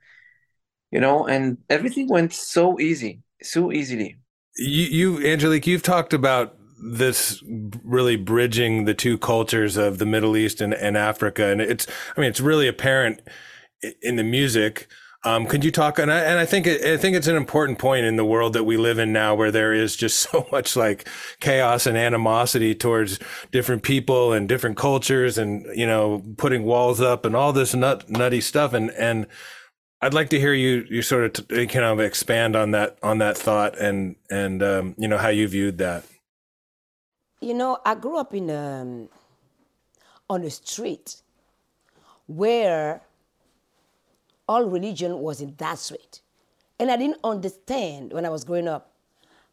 You 0.91 1.01
know 1.01 1.27
and 1.27 1.59
everything 1.69 2.09
went 2.09 2.33
so 2.33 2.79
easy 2.81 3.23
so 3.43 3.73
easily. 3.73 4.19
You, 4.57 5.19
you 5.19 5.27
angelique 5.27 5.67
you've 5.67 5.83
talked 5.83 6.13
about 6.13 6.57
this 6.83 7.43
really 7.85 8.17
bridging 8.17 8.85
the 8.85 8.95
two 8.95 9.19
cultures 9.19 9.77
of 9.77 9.99
the 9.99 10.07
middle 10.07 10.35
east 10.35 10.63
and, 10.63 10.73
and 10.73 10.97
africa 10.97 11.45
and 11.45 11.61
it's 11.61 11.87
i 12.17 12.21
mean 12.21 12.31
it's 12.31 12.41
really 12.41 12.67
apparent 12.67 13.21
in 14.01 14.17
the 14.17 14.25
music 14.25 14.89
um, 15.23 15.47
could 15.47 15.65
you 15.65 15.71
talk? 15.71 15.99
And 15.99 16.11
I, 16.11 16.21
and 16.21 16.39
I 16.39 16.47
think 16.47 16.67
I 16.67 16.97
think 16.97 17.15
it's 17.15 17.27
an 17.27 17.37
important 17.37 17.79
point 17.79 18.07
in 18.07 18.17
the 18.17 18.25
world 18.25 18.55
that 18.55 18.65
we 18.65 18.79
live 18.79 18.99
in 18.99 19.13
now, 19.13 19.35
where 19.35 19.51
there 19.51 19.73
is 19.73 19.95
just 19.95 20.19
so 20.31 20.47
much 20.51 20.77
like 20.77 21.09
chaos 21.41 21.87
and 21.87 21.97
animosity 21.97 22.75
towards 22.75 23.19
different 23.51 23.83
people 23.83 24.33
and 24.33 24.49
different 24.49 24.77
cultures, 24.77 25.37
and 25.37 25.67
you 25.77 25.87
know, 25.87 26.23
putting 26.39 26.65
walls 26.65 27.01
up 27.01 27.25
and 27.25 27.37
all 27.37 27.53
this 27.53 27.75
nut 27.75 28.09
nutty 28.09 28.41
stuff. 28.41 28.73
And 28.73 28.91
and 28.93 29.27
I'd 30.01 30.15
like 30.15 30.31
to 30.31 30.41
hear 30.41 30.55
you 30.55 30.87
you 30.89 31.03
sort 31.03 31.39
of 31.39 31.49
t- 31.49 31.67
kind 31.67 31.85
of 31.85 32.01
expand 32.01 32.57
on 32.57 32.71
that 32.71 32.99
on 33.03 33.19
that 33.19 33.37
thought 33.37 33.79
and 33.79 34.17
and 34.31 34.63
um, 34.63 34.95
you 34.97 35.07
know 35.07 35.19
how 35.19 35.29
you 35.29 35.47
viewed 35.49 35.77
that. 35.79 36.05
You 37.43 37.55
know, 37.55 37.79
I 37.85 37.95
grew 37.95 38.17
up 38.17 38.35
in 38.35 38.51
um, 38.51 39.11
on 40.31 40.45
a 40.45 40.51
street 40.51 41.17
where 42.27 43.03
all 44.51 44.65
religion 44.65 45.21
was 45.21 45.41
in 45.41 45.55
that 45.59 45.79
street. 45.79 46.21
And 46.81 46.91
I 46.91 46.97
didn't 46.97 47.21
understand 47.23 48.13
when 48.13 48.27
I 48.27 48.31
was 48.31 48.43
growing 48.43 48.67
up 48.67 48.91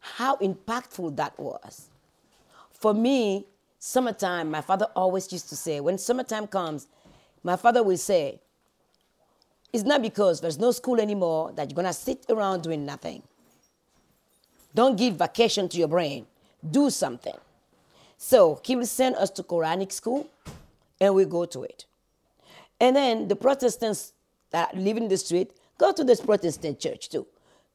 how 0.00 0.34
impactful 0.38 1.14
that 1.14 1.38
was. 1.38 1.86
For 2.72 2.92
me, 2.92 3.46
summertime, 3.78 4.50
my 4.50 4.60
father 4.60 4.86
always 4.96 5.30
used 5.30 5.48
to 5.50 5.56
say, 5.56 5.78
when 5.78 5.98
summertime 5.98 6.48
comes, 6.48 6.88
my 7.44 7.54
father 7.54 7.84
will 7.84 7.96
say, 7.96 8.40
it's 9.72 9.84
not 9.84 10.02
because 10.02 10.40
there's 10.40 10.58
no 10.58 10.72
school 10.72 11.00
anymore 11.00 11.52
that 11.52 11.70
you're 11.70 11.76
gonna 11.76 11.92
sit 11.92 12.26
around 12.28 12.64
doing 12.64 12.84
nothing. 12.84 13.22
Don't 14.74 14.96
give 14.96 15.14
vacation 15.14 15.68
to 15.68 15.78
your 15.78 15.86
brain. 15.86 16.26
Do 16.68 16.90
something. 16.90 17.36
So 18.16 18.60
he 18.64 18.74
will 18.74 18.86
send 18.86 19.14
us 19.14 19.30
to 19.30 19.44
Quranic 19.44 19.92
school 19.92 20.28
and 21.00 21.14
we 21.14 21.24
go 21.24 21.44
to 21.44 21.62
it. 21.62 21.84
And 22.80 22.96
then 22.96 23.28
the 23.28 23.36
Protestants 23.36 24.12
that 24.50 24.76
live 24.76 24.96
in 24.96 25.08
the 25.08 25.16
street, 25.16 25.52
go 25.78 25.92
to 25.92 26.04
this 26.04 26.20
Protestant 26.20 26.78
church 26.78 27.08
too. 27.08 27.26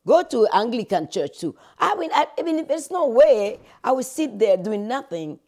Go 0.05 0.23
to 0.23 0.47
Anglican 0.51 1.09
church 1.09 1.39
too. 1.39 1.55
I 1.79 1.95
mean, 1.95 2.09
I, 2.13 2.27
I 2.37 2.41
mean, 2.41 2.67
there's 2.67 2.91
no 2.91 3.07
way 3.07 3.59
I 3.83 3.91
would 3.93 4.05
sit 4.05 4.37
there 4.37 4.57
doing 4.57 4.87
nothing. 4.87 5.39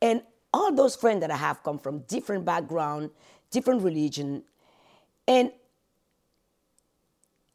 And 0.00 0.22
all 0.52 0.72
those 0.72 0.96
friends 0.96 1.20
that 1.20 1.30
I 1.30 1.36
have 1.36 1.62
come 1.62 1.78
from 1.78 2.00
different 2.00 2.44
background, 2.44 3.10
different 3.50 3.82
religion, 3.82 4.42
and 5.26 5.52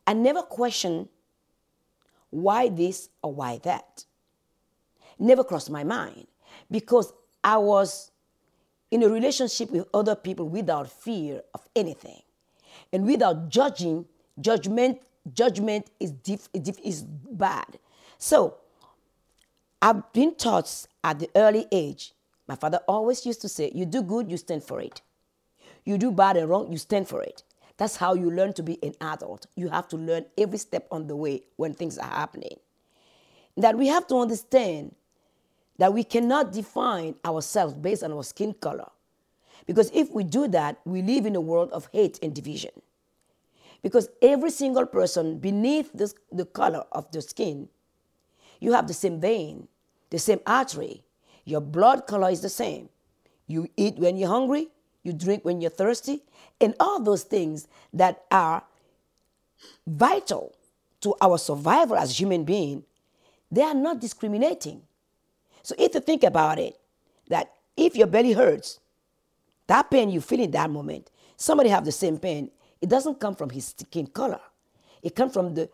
I 0.05 0.13
never 0.13 0.41
question 0.41 1.07
why 2.29 2.69
this 2.69 3.09
or 3.23 3.33
why 3.33 3.59
that. 3.63 4.05
Never 5.17 5.43
crossed 5.43 5.69
my 5.69 5.83
mind 5.83 6.27
because 6.69 7.11
I 7.43 7.57
was 7.57 8.11
in 8.91 9.03
a 9.03 9.09
relationship 9.09 9.71
with 9.71 9.87
other 9.93 10.15
people 10.15 10.47
without 10.47 10.89
fear 10.89 11.41
of 11.53 11.67
anything 11.75 12.21
and 12.91 13.05
without 13.05 13.49
judging, 13.49 14.05
judgment 14.39 14.99
judgment 15.33 15.89
is 15.99 16.11
diff, 16.11 16.49
is 16.53 17.03
bad. 17.03 17.79
So 18.17 18.57
I've 19.81 20.11
been 20.13 20.35
taught 20.35 20.87
at 21.03 21.19
the 21.19 21.29
early 21.35 21.67
age. 21.71 22.13
My 22.47 22.55
father 22.55 22.79
always 22.87 23.25
used 23.25 23.41
to 23.41 23.49
say, 23.49 23.71
"You 23.73 23.85
do 23.85 24.01
good, 24.01 24.31
you 24.31 24.37
stand 24.37 24.63
for 24.63 24.81
it. 24.81 25.01
You 25.85 25.97
do 25.97 26.11
bad 26.11 26.37
and 26.37 26.49
wrong, 26.49 26.71
you 26.71 26.77
stand 26.77 27.07
for 27.07 27.21
it." 27.21 27.43
That's 27.77 27.95
how 27.95 28.13
you 28.13 28.29
learn 28.29 28.53
to 28.53 28.63
be 28.63 28.77
an 28.83 28.95
adult. 28.99 29.45
You 29.55 29.69
have 29.69 29.87
to 29.89 29.97
learn 29.97 30.25
every 30.37 30.57
step 30.57 30.87
on 30.91 31.07
the 31.07 31.15
way 31.15 31.43
when 31.55 31.73
things 31.73 31.97
are 31.97 32.09
happening. 32.09 32.59
That 33.55 33.77
we 33.77 33.87
have 33.87 34.05
to 34.07 34.17
understand 34.17 34.95
that 35.77 35.93
we 35.93 36.03
cannot 36.03 36.51
define 36.51 37.15
ourselves 37.23 37.73
based 37.73 38.03
on 38.03 38.11
our 38.11 38.23
skin 38.23 38.53
color. 38.53 38.89
Because 39.65 39.91
if 39.93 40.11
we 40.11 40.23
do 40.23 40.47
that, 40.49 40.79
we 40.85 41.01
live 41.01 41.25
in 41.25 41.35
a 41.35 41.41
world 41.41 41.71
of 41.71 41.89
hate 41.91 42.19
and 42.21 42.33
division. 42.33 42.71
Because 43.81 44.09
every 44.21 44.51
single 44.51 44.85
person 44.85 45.39
beneath 45.39 45.91
this, 45.93 46.13
the 46.31 46.45
color 46.45 46.83
of 46.91 47.11
the 47.11 47.21
skin, 47.21 47.69
you 48.59 48.73
have 48.73 48.87
the 48.87 48.93
same 48.93 49.21
vein, 49.21 49.67
the 50.09 50.19
same 50.19 50.39
artery. 50.45 51.03
Your 51.45 51.61
blood 51.61 52.07
color 52.07 52.29
is 52.29 52.41
the 52.41 52.49
same. 52.49 52.89
You 53.47 53.69
eat 53.77 53.97
when 53.97 54.17
you're 54.17 54.29
hungry, 54.29 54.67
you 55.03 55.13
drink 55.13 55.45
when 55.45 55.61
you're 55.61 55.71
thirsty, 55.71 56.23
and 56.59 56.75
all 56.79 56.99
those 56.99 57.23
things 57.23 57.67
that 57.93 58.23
are 58.31 58.63
vital 59.87 60.53
to 61.01 61.15
our 61.21 61.37
survival 61.37 61.95
as 61.95 62.19
human 62.19 62.43
beings, 62.43 62.83
they 63.51 63.61
are 63.61 63.73
not 63.73 63.99
discriminating. 63.99 64.81
So 65.63 65.73
if 65.77 65.93
you 65.93 66.01
think 66.01 66.23
about 66.23 66.59
it, 66.59 66.77
that 67.29 67.53
if 67.77 67.95
your 67.95 68.07
belly 68.07 68.33
hurts, 68.33 68.79
that 69.69 69.91
pain 69.91 70.09
you 70.09 70.19
feel 70.19 70.39
in 70.39 70.49
that 70.51 70.69
moment, 70.69 71.11
somebody 71.37 71.69
have 71.69 71.85
the 71.85 71.91
same 71.91 72.17
pain, 72.17 72.49
it 72.81 72.89
doesn't 72.89 73.19
come 73.19 73.35
from 73.35 73.51
his 73.51 73.67
skin 73.67 74.07
color. 74.07 74.39
It 75.03 75.15
comes 75.15 75.31
from 75.31 75.53
the, 75.53 75.69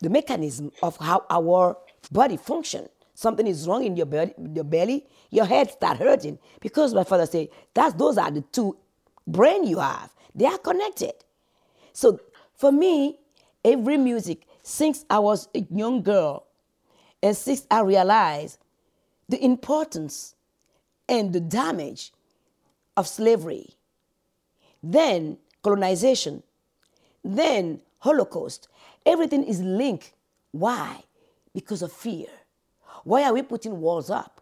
the 0.00 0.08
mechanism 0.08 0.72
of 0.82 0.96
how 0.96 1.26
our 1.28 1.76
body 2.10 2.38
function. 2.38 2.88
Something 3.14 3.46
is 3.46 3.68
wrong 3.68 3.84
in 3.84 3.94
your 3.94 4.06
belly, 4.06 4.32
your 4.54 4.64
belly, 4.64 5.06
your 5.30 5.44
head 5.44 5.70
start 5.70 5.98
hurting. 5.98 6.38
Because 6.60 6.94
my 6.94 7.04
father 7.04 7.26
said, 7.26 7.48
that's 7.74 7.94
those 7.94 8.16
are 8.16 8.30
the 8.30 8.40
two 8.40 8.78
brain 9.26 9.64
you 9.66 9.78
have. 9.78 10.10
They 10.34 10.46
are 10.46 10.58
connected. 10.58 11.12
So 11.92 12.20
for 12.54 12.72
me, 12.72 13.18
every 13.62 13.98
music, 13.98 14.46
since 14.62 15.04
I 15.10 15.18
was 15.18 15.48
a 15.54 15.60
young 15.70 16.02
girl, 16.02 16.46
and 17.22 17.36
since 17.36 17.66
I 17.70 17.80
realized 17.80 18.58
the 19.28 19.44
importance 19.44 20.34
and 21.06 21.34
the 21.34 21.40
damage 21.40 22.12
of 22.96 23.06
slavery, 23.06 23.74
then 24.82 25.38
colonization, 25.62 26.42
then 27.24 27.80
Holocaust, 27.98 28.68
everything 29.04 29.42
is 29.44 29.60
linked. 29.60 30.12
Why? 30.52 31.02
Because 31.54 31.82
of 31.82 31.92
fear. 31.92 32.26
Why 33.04 33.24
are 33.24 33.34
we 33.34 33.42
putting 33.42 33.80
walls 33.80 34.10
up? 34.10 34.40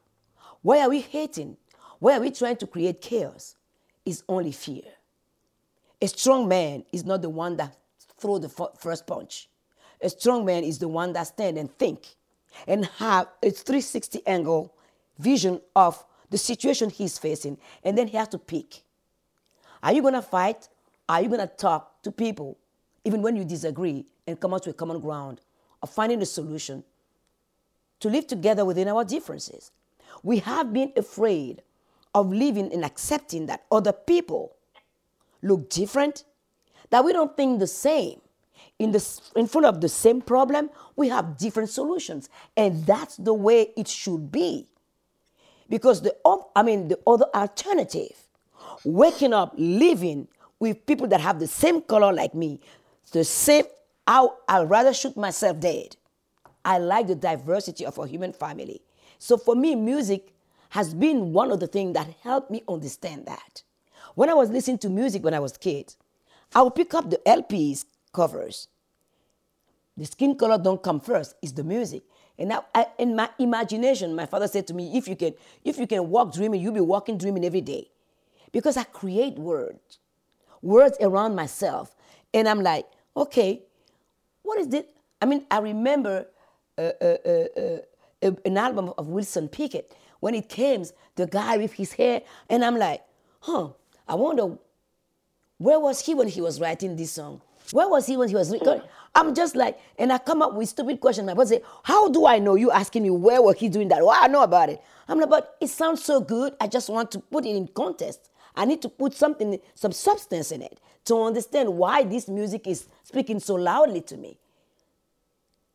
Why 0.63 0.81
are 0.81 0.89
we 0.89 1.01
hating? 1.01 1.57
Why 1.99 2.17
are 2.17 2.21
we 2.21 2.31
trying 2.31 2.57
to 2.57 2.67
create 2.67 3.01
chaos? 3.01 3.57
It's 4.05 4.23
only 4.29 4.53
fear. 4.53 4.83
A 6.01 6.09
strong 6.09 6.49
man 6.49 6.85
is 6.93 7.05
not 7.05 7.23
the 7.23 7.31
one 7.31 7.57
that 7.57 7.77
throw 8.19 8.39
the 8.39 8.49
first 8.49 9.07
punch. 9.07 9.49
A 10.03 10.11
strong 10.11 10.45
man 10.45 10.65
is 10.65 10.79
the 10.79 10.89
one 10.89 11.13
that 11.15 11.27
stand 11.29 11.57
and 11.57 11.73
think 11.79 12.17
and 12.67 12.85
have 12.99 13.29
a 13.43 13.51
360 13.51 14.27
angle 14.27 14.75
vision 15.19 15.61
of 15.75 16.05
the 16.31 16.39
situation 16.39 16.91
he's 16.91 17.19
facing, 17.19 17.59
and 17.83 17.97
then 17.97 18.09
he 18.09 18.17
has 18.17 18.29
to 18.29 18.39
pick. 18.39 18.83
Are 19.83 19.93
you 19.93 20.03
going 20.03 20.15
to 20.15 20.23
fight? 20.23 20.69
Are 21.09 21.21
you 21.21 21.29
going 21.29 21.41
to 21.41 21.47
talk 21.47 22.03
to 22.03 22.11
people, 22.11 22.57
even 23.05 23.23
when 23.23 23.37
you 23.37 23.45
disagree, 23.45 24.07
and 24.27 24.41
come 24.41 24.55
out 24.55 24.63
to 24.63 24.71
a 24.71 24.75
common 24.75 25.01
ground 25.01 25.41
of 25.83 25.91
finding 25.91 26.23
a 26.23 26.27
solution 26.27 26.83
to 28.01 28.09
live 28.09 28.27
together 28.27 28.65
within 28.65 28.89
our 28.89 29.05
differences? 29.05 29.71
We 30.23 30.39
have 30.39 30.73
been 30.73 30.93
afraid 30.97 31.63
of 32.15 32.33
living 32.33 32.73
and 32.73 32.85
accepting 32.85 33.47
that 33.47 33.65
other 33.71 33.93
people 33.93 34.57
look 35.43 35.69
different, 35.69 36.25
that 36.91 37.05
we 37.05 37.13
don't 37.13 37.37
think 37.37 37.59
the 37.59 37.67
same. 37.67 38.21
In, 38.79 38.93
the, 38.93 39.21
in 39.37 39.47
front 39.47 39.67
of 39.67 39.81
the 39.81 39.89
same 39.89 40.21
problem, 40.21 40.71
we 40.97 41.09
have 41.09 41.37
different 41.37 41.71
solutions. 41.71 42.29
And 42.57 42.87
that's 42.87 43.17
the 43.17 43.35
way 43.35 43.71
it 43.77 43.87
should 43.87 44.33
be. 44.33 44.67
Because 45.69 46.03
the, 46.03 46.15
I 46.55 46.63
mean, 46.63 46.89
the 46.89 46.99
other 47.07 47.27
alternative, 47.35 48.17
waking 48.85 49.33
up, 49.33 49.55
living 49.57 50.29
with 50.59 50.85
people 50.87 51.07
that 51.09 51.21
have 51.21 51.39
the 51.39 51.47
same 51.47 51.83
color 51.83 52.13
like 52.13 52.35
me, 52.35 52.61
the 53.13 53.25
same, 53.25 53.65
I, 54.07 54.29
I'd 54.49 54.69
rather 54.69 54.93
shoot 54.93 55.17
myself 55.17 55.61
dead. 55.61 55.97
I 56.65 56.79
like 56.79 57.07
the 57.07 57.15
diversity 57.15 57.85
of 57.85 57.99
a 57.99 58.07
human 58.07 58.33
family. 58.33 58.83
So 59.19 59.37
for 59.37 59.55
me, 59.55 59.75
music 59.75 60.35
has 60.71 60.93
been 60.93 61.33
one 61.33 61.51
of 61.51 61.61
the 61.61 61.67
things 61.67 61.95
that 61.95 62.09
helped 62.23 62.51
me 62.51 62.63
understand 62.69 63.27
that. 63.27 63.63
When 64.15 64.29
I 64.29 64.35
was 64.35 64.51
listening 64.51 64.79
to 64.79 64.91
music 64.91 65.25
when 65.25 65.35
I 65.35 65.41
was 65.41 65.53
a 65.55 65.59
kid, 65.59 65.95
I 66.55 66.63
would 66.63 66.75
pick 66.75 66.95
up 66.95 67.11
the 67.11 67.21
LPs 67.27 67.85
covers. 68.13 68.69
The 69.97 70.07
skin 70.07 70.37
color 70.37 70.59
don't 70.59 70.83
come 70.83 71.01
first, 71.01 71.37
it's 71.43 71.53
the 71.53 71.65
music. 71.65 72.03
And 72.39 72.49
now, 72.49 72.65
I, 72.75 72.87
in 72.99 73.15
my 73.15 73.31
imagination, 73.39 74.15
my 74.15 74.27
father 74.27 74.49
said 74.49 74.67
to 74.69 74.75
me, 74.75 74.97
if 74.97 75.07
you 75.07 75.15
can, 75.17 75.35
if 75.65 75.79
you 75.79 75.87
can 75.87 76.11
walk 76.11 76.35
dreaming, 76.35 76.61
you'll 76.61 76.75
be 76.75 76.81
walking 76.81 77.17
dreaming 77.17 77.45
every 77.45 77.61
day. 77.61 77.89
Because 78.53 78.77
I 78.77 78.85
create 78.85 79.35
words, 79.39 79.99
words 80.63 80.97
around 81.01 81.35
myself. 81.35 81.95
And 82.33 82.49
I'm 82.49 82.63
like, 82.63 82.87
okay, 83.17 83.63
what 84.43 84.59
is 84.59 84.73
it? 84.75 84.91
I 85.23 85.27
mean, 85.27 85.47
I 85.51 85.59
remember 85.59 86.27
uh, 86.77 86.91
uh, 87.01 87.17
uh, 87.25 87.45
uh 87.57 88.31
an 88.45 88.57
album 88.57 88.93
of 88.97 89.09
Wilson 89.09 89.49
Pickett 89.49 89.93
when 90.21 90.35
it 90.35 90.49
came, 90.49 90.85
the 91.17 91.27
guy 91.27 91.59
with 91.59 91.75
his 91.75 91.93
hair, 91.93 92.23
and 92.49 92.65
I'm 92.65 92.79
like, 92.79 93.03
huh, 93.41 93.69
I 94.09 94.15
wonder 94.15 94.57
where 95.59 95.79
was 95.79 96.01
he 96.01 96.15
when 96.15 96.29
he 96.29 96.41
was 96.41 96.61
writing 96.61 96.97
this 96.97 97.13
song? 97.13 97.43
Where 97.73 97.89
was 97.89 98.07
he 98.07 98.17
when 98.17 98.29
he 98.29 98.35
was 98.35 98.51
recording? 98.53 98.83
I'm 99.15 99.35
just 99.35 99.57
like, 99.57 99.79
and 99.99 100.13
I 100.13 100.19
come 100.19 100.43
up 100.43 100.55
with 100.55 100.69
stupid 100.69 101.01
questions. 101.01 101.27
My 101.27 101.35
boss 101.35 101.49
say, 101.51 101.63
How 101.85 102.09
do 102.09 102.27
I 102.27 102.39
know? 102.39 102.57
You 102.57 102.71
asking 102.71 103.05
me 103.05 103.11
where 103.11 103.41
was 103.41 103.59
he 103.59 103.69
doing 103.69 103.89
that? 103.89 104.05
Well, 104.05 104.17
I 104.21 104.29
know 104.29 104.43
about 104.43 104.71
it. 104.71 104.83
I'm 105.09 105.21
like, 105.21 105.31
but 105.31 105.57
it 105.61 105.69
sounds 105.69 106.03
so 106.05 106.21
good. 106.21 106.55
I 106.61 106.67
just 106.67 106.89
want 106.89 107.11
to 107.13 107.21
put 107.21 107.47
it 107.47 107.57
in 107.57 107.69
context. 107.69 108.31
I 108.57 108.65
need 108.65 108.83
to 108.83 108.89
put 108.89 109.15
something, 109.15 109.59
some 109.75 109.93
substance 109.93 110.53
in 110.53 110.63
it 110.63 110.79
to 111.07 111.23
understand 111.23 111.77
why 111.77 112.05
this 112.05 112.29
music 112.29 112.67
is 112.67 112.87
speaking 113.03 113.41
so 113.41 113.55
loudly 113.55 114.01
to 114.03 114.17
me. 114.17 114.39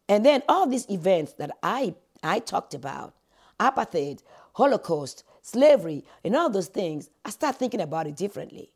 And 0.08 0.26
then 0.26 0.44
all 0.50 0.68
these 0.68 0.90
events 0.90 1.34
that 1.34 1.52
I 1.64 1.96
I 2.24 2.40
talked 2.40 2.74
about, 2.74 3.14
apartheid, 3.60 4.22
Holocaust, 4.54 5.24
slavery, 5.42 6.04
and 6.24 6.36
all 6.36 6.50
those 6.50 6.68
things, 6.68 7.10
I 7.24 7.30
start 7.30 7.56
thinking 7.56 7.82
about 7.82 8.08
it 8.08 8.18
differently. 8.18 8.72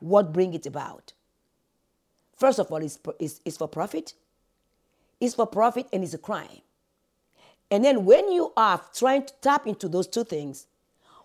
What 0.00 0.32
bring 0.32 0.54
it 0.54 0.66
about? 0.66 1.12
First 2.36 2.58
of 2.58 2.70
all, 2.70 2.78
it's, 2.78 2.98
it's, 3.18 3.40
it's 3.44 3.56
for 3.56 3.68
profit. 3.68 4.14
It's 5.20 5.34
for 5.34 5.46
profit 5.46 5.86
and 5.92 6.04
it's 6.04 6.14
a 6.14 6.18
crime. 6.18 6.60
And 7.70 7.84
then 7.84 8.04
when 8.04 8.30
you 8.30 8.52
are 8.56 8.80
trying 8.94 9.26
to 9.26 9.34
tap 9.40 9.66
into 9.66 9.88
those 9.88 10.06
two 10.06 10.24
things, 10.24 10.66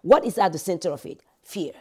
what 0.01 0.25
is 0.25 0.37
at 0.37 0.53
the 0.53 0.57
center 0.57 0.89
of 0.91 1.05
it? 1.05 1.21
Fear. 1.43 1.73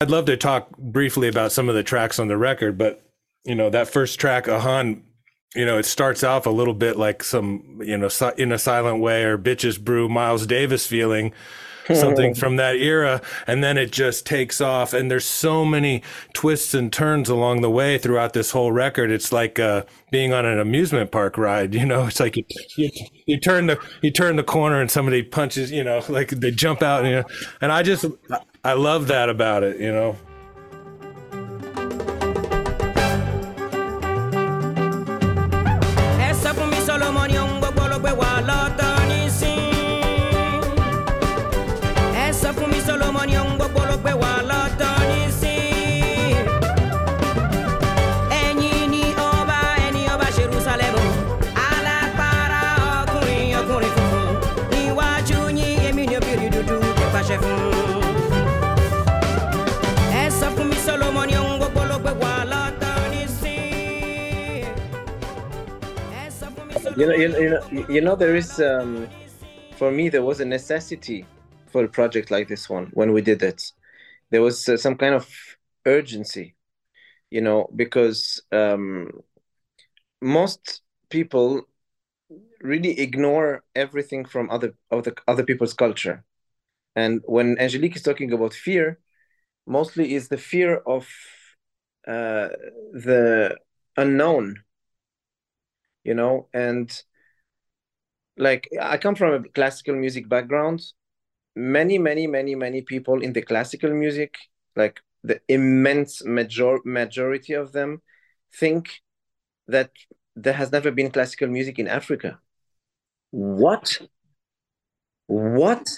I'd 0.00 0.10
love 0.10 0.26
to 0.26 0.36
talk 0.36 0.76
briefly 0.78 1.28
about 1.28 1.52
some 1.52 1.68
of 1.68 1.74
the 1.74 1.82
tracks 1.82 2.18
on 2.18 2.28
the 2.28 2.36
record, 2.36 2.78
but 2.78 3.02
you 3.44 3.54
know 3.54 3.70
that 3.70 3.88
first 3.88 4.20
track, 4.20 4.46
Ahan, 4.46 5.02
you 5.54 5.64
know, 5.64 5.78
it 5.78 5.86
starts 5.86 6.22
off 6.22 6.46
a 6.46 6.50
little 6.50 6.74
bit 6.74 6.96
like 6.96 7.22
some, 7.22 7.80
you 7.82 7.96
know, 7.96 8.10
in 8.36 8.52
a 8.52 8.58
silent 8.58 9.00
way 9.00 9.24
or 9.24 9.38
bitches 9.38 9.82
brew 9.82 10.08
Miles 10.08 10.46
Davis 10.46 10.86
feeling 10.86 11.32
something 11.94 12.34
from 12.42 12.56
that 12.56 12.76
era. 12.76 13.20
And 13.46 13.62
then 13.62 13.78
it 13.78 13.92
just 13.92 14.26
takes 14.26 14.60
off. 14.60 14.92
And 14.92 15.10
there's 15.10 15.24
so 15.24 15.64
many 15.64 16.02
twists 16.32 16.74
and 16.74 16.92
turns 16.92 17.28
along 17.28 17.60
the 17.60 17.70
way 17.70 17.98
throughout 17.98 18.32
this 18.32 18.50
whole 18.50 18.72
record. 18.72 19.10
It's 19.10 19.32
like, 19.32 19.58
uh, 19.58 19.84
being 20.10 20.32
on 20.32 20.46
an 20.46 20.58
amusement 20.58 21.10
park 21.10 21.36
ride, 21.36 21.74
you 21.74 21.84
know, 21.84 22.06
it's 22.06 22.20
like 22.20 22.36
you, 22.36 22.44
you, 22.76 22.90
you, 23.26 23.40
turn 23.40 23.66
the, 23.66 23.78
you 24.02 24.10
turn 24.10 24.36
the 24.36 24.44
corner 24.44 24.80
and 24.80 24.90
somebody 24.90 25.22
punches, 25.22 25.70
you 25.70 25.84
know, 25.84 26.02
like 26.08 26.30
they 26.30 26.50
jump 26.50 26.82
out, 26.82 27.04
you 27.04 27.12
know, 27.12 27.24
and 27.60 27.72
I 27.72 27.82
just, 27.82 28.04
I 28.64 28.74
love 28.74 29.08
that 29.08 29.28
about 29.28 29.62
it, 29.62 29.80
you 29.80 29.92
know. 29.92 30.16
You 66.96 67.06
know, 67.06 67.14
you 67.14 67.50
know, 67.50 67.86
you 67.88 68.00
know, 68.00 68.16
there 68.16 68.34
is 68.34 68.58
um, 68.60 69.08
for 69.76 69.90
me 69.90 70.08
there 70.08 70.22
was 70.22 70.40
a 70.40 70.44
necessity 70.44 71.26
for 71.76 71.84
a 71.84 71.88
project 71.88 72.30
like 72.30 72.48
this 72.48 72.70
one 72.70 72.86
when 72.94 73.12
we 73.12 73.20
did 73.22 73.42
it. 73.42 73.72
There 74.30 74.42
was 74.42 74.68
uh, 74.68 74.76
some 74.78 74.96
kind 74.96 75.14
of 75.14 75.28
urgency 75.86 76.54
you 77.30 77.40
know, 77.42 77.68
because 77.76 78.42
um, 78.52 79.10
most 80.20 80.82
people 81.10 81.62
really 82.62 82.98
ignore 83.00 83.62
everything 83.74 84.24
from 84.24 84.50
other 84.50 84.74
other 84.90 85.14
other 85.28 85.44
people's 85.44 85.74
culture. 85.74 86.24
And 86.96 87.22
when 87.26 87.58
Angelique 87.58 87.96
is 87.96 88.02
talking 88.02 88.32
about 88.32 88.54
fear, 88.54 88.98
mostly 89.66 90.14
is 90.14 90.28
the 90.28 90.38
fear 90.38 90.76
of 90.86 91.08
uh, 92.06 92.48
the 92.92 93.56
unknown, 93.96 94.62
you 96.04 96.14
know, 96.14 96.48
and 96.54 96.90
like 98.36 98.68
I 98.80 98.98
come 98.98 99.14
from 99.14 99.44
a 99.44 99.48
classical 99.48 99.94
music 99.94 100.28
background. 100.28 100.82
Many, 101.56 101.98
many, 101.98 102.26
many, 102.26 102.54
many 102.54 102.82
people 102.82 103.22
in 103.22 103.32
the 103.32 103.40
classical 103.40 103.90
music, 103.90 104.36
like 104.76 105.00
the 105.24 105.40
immense 105.48 106.22
major 106.24 106.78
majority 106.84 107.54
of 107.54 107.72
them, 107.72 108.02
think 108.54 109.00
that 109.66 109.90
there 110.36 110.52
has 110.52 110.70
never 110.70 110.90
been 110.90 111.10
classical 111.10 111.48
music 111.48 111.78
in 111.78 111.88
Africa. 111.88 112.38
What? 113.30 114.00
What? 115.26 115.88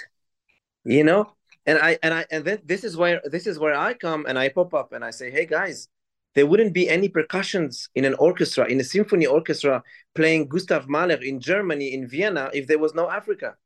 You 0.85 1.05
know? 1.05 1.35
And 1.66 1.79
I 1.79 1.99
and 2.03 2.14
I 2.14 2.25
and 2.31 2.44
then 2.44 2.61
this 2.64 2.85
is 2.85 2.97
where 2.97 3.21
this 3.25 3.47
is 3.47 3.59
where 3.59 3.75
I 3.75 3.92
come 3.92 4.25
and 4.27 4.38
I 4.38 4.49
pop 4.49 4.73
up 4.73 4.92
and 4.92 5.05
I 5.05 5.11
say, 5.11 5.31
hey 5.31 5.44
guys, 5.44 5.88
there 6.35 6.47
wouldn't 6.47 6.73
be 6.73 6.88
any 6.88 7.09
percussions 7.09 7.90
in 7.94 8.05
an 8.05 8.14
orchestra, 8.14 8.66
in 8.66 8.81
a 8.81 8.85
symphony 8.85 9.27
orchestra 9.27 9.83
playing 10.14 10.49
Gustav 10.49 10.88
Mahler 10.88 11.21
in 11.23 11.40
Germany, 11.40 11.92
in 11.92 12.09
Vienna, 12.09 12.49
if 12.55 12.68
there 12.68 12.79
was 12.79 12.94
no 12.94 13.11
Africa. 13.11 13.57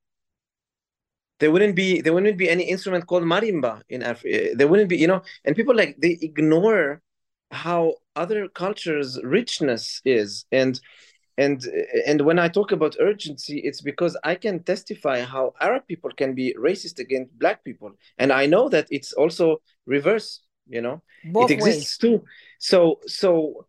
There 1.43 1.51
wouldn't 1.53 1.77
be 1.77 2.01
there 2.03 2.15
wouldn't 2.15 2.39
be 2.39 2.49
any 2.57 2.65
instrument 2.75 3.07
called 3.09 3.25
marimba 3.25 3.75
in 3.89 4.01
Africa. 4.03 4.35
Eh, 4.37 4.55
there 4.59 4.69
wouldn't 4.71 4.89
be, 4.89 4.97
you 4.97 5.09
know, 5.13 5.23
and 5.45 5.57
people 5.57 5.77
like 5.77 5.97
they 5.99 6.15
ignore 6.23 7.03
how 7.51 7.81
other 8.17 8.49
cultures' 8.49 9.19
richness 9.25 10.01
is. 10.05 10.47
And 10.53 10.81
and 11.37 11.59
eh, 11.67 12.11
and 12.11 12.19
when 12.29 12.39
I 12.39 12.49
talk 12.49 12.73
about 12.73 12.97
urgency, 13.01 13.57
it's 13.69 13.83
because 13.83 14.15
I 14.33 14.35
can 14.45 14.63
testify 14.73 15.19
how 15.35 15.45
Arab 15.61 15.83
people 15.87 16.11
can 16.21 16.35
be 16.35 16.55
racist 16.69 16.99
against 16.99 17.39
black 17.39 17.65
people. 17.65 17.91
And 18.19 18.33
I 18.33 18.47
know 18.47 18.69
that 18.71 18.87
it's 18.91 19.13
also 19.13 19.47
reverse 19.87 20.29
you 20.69 20.81
know 20.81 21.03
Both 21.25 21.51
it 21.51 21.55
exists 21.55 21.87
ways. 21.93 21.99
too 21.99 22.25
so 22.59 23.01
so 23.07 23.67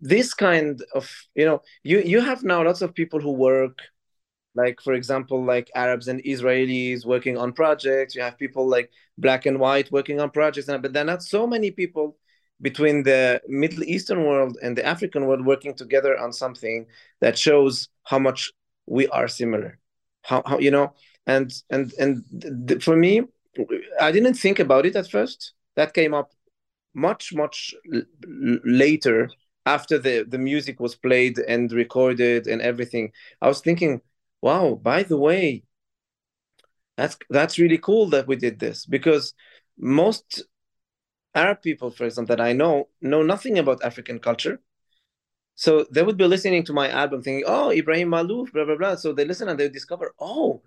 this 0.00 0.34
kind 0.34 0.82
of 0.94 1.10
you 1.34 1.44
know 1.44 1.62
you 1.82 2.00
you 2.00 2.20
have 2.20 2.42
now 2.42 2.62
lots 2.62 2.82
of 2.82 2.94
people 2.94 3.20
who 3.20 3.32
work 3.32 3.78
like 4.54 4.80
for 4.80 4.92
example 4.94 5.44
like 5.44 5.70
arabs 5.74 6.08
and 6.08 6.22
israelis 6.24 7.04
working 7.04 7.36
on 7.36 7.52
projects 7.52 8.14
you 8.14 8.22
have 8.22 8.38
people 8.38 8.66
like 8.68 8.90
black 9.18 9.46
and 9.46 9.58
white 9.58 9.90
working 9.92 10.20
on 10.20 10.30
projects 10.30 10.66
but 10.66 10.92
there 10.92 11.02
are 11.02 11.06
not 11.14 11.22
so 11.22 11.46
many 11.46 11.70
people 11.70 12.16
between 12.60 13.02
the 13.02 13.40
middle 13.48 13.82
eastern 13.84 14.24
world 14.24 14.56
and 14.62 14.76
the 14.78 14.84
african 14.84 15.26
world 15.26 15.44
working 15.44 15.74
together 15.74 16.16
on 16.18 16.32
something 16.32 16.86
that 17.20 17.36
shows 17.38 17.88
how 18.04 18.18
much 18.18 18.52
we 18.86 19.06
are 19.08 19.28
similar 19.28 19.78
how, 20.22 20.42
how 20.46 20.58
you 20.58 20.70
know 20.70 20.92
and 21.26 21.52
and 21.70 21.92
and 21.98 22.82
for 22.82 22.96
me 22.96 23.22
I 24.00 24.12
didn't 24.12 24.34
think 24.34 24.58
about 24.58 24.86
it 24.86 24.96
at 24.96 25.10
first. 25.10 25.52
That 25.76 25.94
came 25.94 26.14
up 26.14 26.32
much 26.94 27.32
much 27.34 27.74
later 28.64 29.30
after 29.66 29.98
the 29.98 30.24
the 30.28 30.38
music 30.38 30.80
was 30.80 30.94
played 30.94 31.38
and 31.38 31.72
recorded 31.72 32.46
and 32.46 32.60
everything. 32.62 33.12
I 33.42 33.48
was 33.48 33.60
thinking, 33.60 34.00
wow, 34.44 34.74
by 34.74 35.02
the 35.02 35.16
way, 35.16 35.64
that's 36.98 37.16
that's 37.30 37.58
really 37.58 37.78
cool 37.78 38.10
that 38.10 38.28
we 38.28 38.36
did 38.36 38.60
this 38.60 38.84
because 38.84 39.32
most 39.78 40.44
Arab 41.34 41.62
people, 41.62 41.90
for 41.90 42.04
example, 42.04 42.36
that 42.36 42.44
I 42.44 42.52
know 42.52 42.88
know 43.00 43.22
nothing 43.22 43.58
about 43.58 43.82
African 43.82 44.18
culture. 44.18 44.60
So 45.56 45.86
they 45.90 46.02
would 46.02 46.18
be 46.18 46.26
listening 46.26 46.64
to 46.64 46.72
my 46.72 46.90
album 46.90 47.22
thinking, 47.22 47.44
oh, 47.46 47.70
Ibrahim 47.70 48.10
Maalouf, 48.10 48.52
blah, 48.52 48.64
blah, 48.64 48.76
blah. 48.76 48.96
So 48.96 49.12
they 49.12 49.24
listen 49.24 49.48
and 49.48 49.58
they 49.58 49.68
discover, 49.68 50.12
oh, 50.18 50.62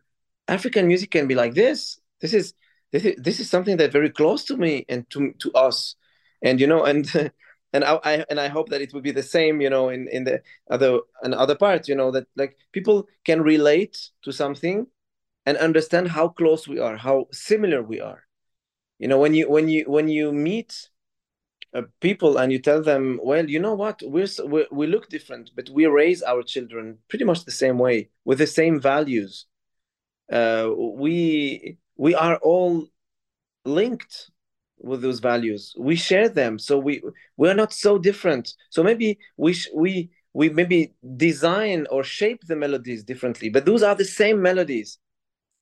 African 0.47 0.87
music 0.87 1.11
can 1.11 1.27
be 1.27 1.35
like 1.35 1.53
this. 1.53 1.99
This 2.21 2.33
is 2.33 2.53
this 2.91 3.05
is 3.05 3.15
this 3.17 3.39
is 3.39 3.49
something 3.49 3.77
that 3.77 3.91
very 3.91 4.09
close 4.09 4.43
to 4.45 4.57
me 4.57 4.85
and 4.89 5.07
to 5.11 5.33
to 5.43 5.51
us 5.53 5.95
and 6.41 6.59
you 6.59 6.67
know 6.67 6.83
and 6.83 7.05
and 7.73 7.83
I, 7.83 7.99
I 8.03 8.25
and 8.29 8.39
I 8.39 8.47
hope 8.47 8.69
that 8.69 8.81
it 8.81 8.93
will 8.93 9.01
be 9.01 9.11
the 9.11 9.23
same 9.23 9.61
you 9.61 9.69
know 9.69 9.89
in 9.89 10.07
in 10.09 10.23
the 10.23 10.41
other 10.69 10.99
and 11.23 11.33
other 11.33 11.55
parts 11.55 11.87
you 11.87 11.95
know 11.95 12.11
that 12.11 12.27
like 12.35 12.57
people 12.71 13.07
can 13.25 13.41
relate 13.41 13.97
to 14.23 14.31
something 14.31 14.87
and 15.45 15.57
understand 15.57 16.09
how 16.09 16.29
close 16.29 16.67
we 16.67 16.79
are 16.79 16.97
how 16.97 17.27
similar 17.31 17.81
we 17.81 17.99
are. 17.99 18.23
You 18.99 19.07
know 19.07 19.19
when 19.19 19.33
you 19.33 19.49
when 19.49 19.67
you 19.69 19.85
when 19.87 20.07
you 20.07 20.31
meet 20.31 20.89
uh, 21.73 21.83
people 21.99 22.37
and 22.37 22.51
you 22.51 22.59
tell 22.59 22.81
them 22.81 23.19
well 23.21 23.49
you 23.49 23.59
know 23.59 23.73
what? 23.73 24.01
We're, 24.03 24.27
we're 24.39 24.67
we 24.71 24.87
look 24.87 25.09
different 25.09 25.51
but 25.55 25.69
we 25.69 25.85
raise 25.85 26.23
our 26.23 26.43
children 26.43 26.99
pretty 27.09 27.25
much 27.25 27.45
the 27.45 27.51
same 27.51 27.77
way 27.77 28.09
with 28.25 28.39
the 28.39 28.47
same 28.47 28.79
values. 28.79 29.45
Uh, 30.31 30.69
we 30.75 31.77
we 31.95 32.15
are 32.15 32.37
all 32.37 32.87
linked 33.65 34.31
with 34.79 35.01
those 35.01 35.19
values. 35.19 35.73
We 35.77 35.95
share 35.95 36.29
them 36.29 36.59
so 36.59 36.77
we 36.77 37.01
we're 37.37 37.53
not 37.53 37.73
so 37.73 37.97
different. 37.97 38.53
So 38.69 38.83
maybe 38.83 39.19
we 39.37 39.55
we 39.73 40.09
we 40.33 40.49
maybe 40.49 40.93
design 41.15 41.87
or 41.89 42.03
shape 42.03 42.41
the 42.45 42.55
melodies 42.55 43.03
differently 43.03 43.49
but 43.49 43.65
those 43.65 43.81
are 43.81 43.95
the 43.95 44.05
same 44.05 44.41
melodies 44.41 44.99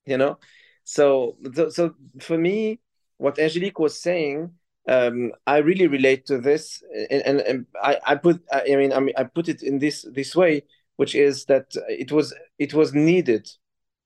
you 0.05 0.17
know? 0.17 0.37
So 0.83 1.37
so 1.69 1.95
for 2.19 2.37
me 2.37 2.79
what 3.17 3.39
angelique 3.39 3.79
was 3.79 3.99
saying 3.99 4.51
um, 4.87 5.31
I 5.47 5.57
really 5.57 5.87
relate 5.87 6.27
to 6.27 6.37
this, 6.37 6.83
and, 7.09 7.23
and, 7.23 7.39
and 7.41 7.65
I, 7.81 7.97
I 8.05 8.15
put 8.15 8.43
I 8.51 8.75
mean 8.75 8.93
I 8.93 8.99
mean 8.99 9.15
I 9.17 9.23
put 9.23 9.49
it 9.49 9.63
in 9.63 9.79
this 9.79 10.05
this 10.13 10.35
way, 10.35 10.61
which 10.97 11.15
is 11.15 11.45
that 11.45 11.73
it 11.87 12.11
was 12.11 12.35
it 12.59 12.75
was 12.75 12.93
needed 12.93 13.49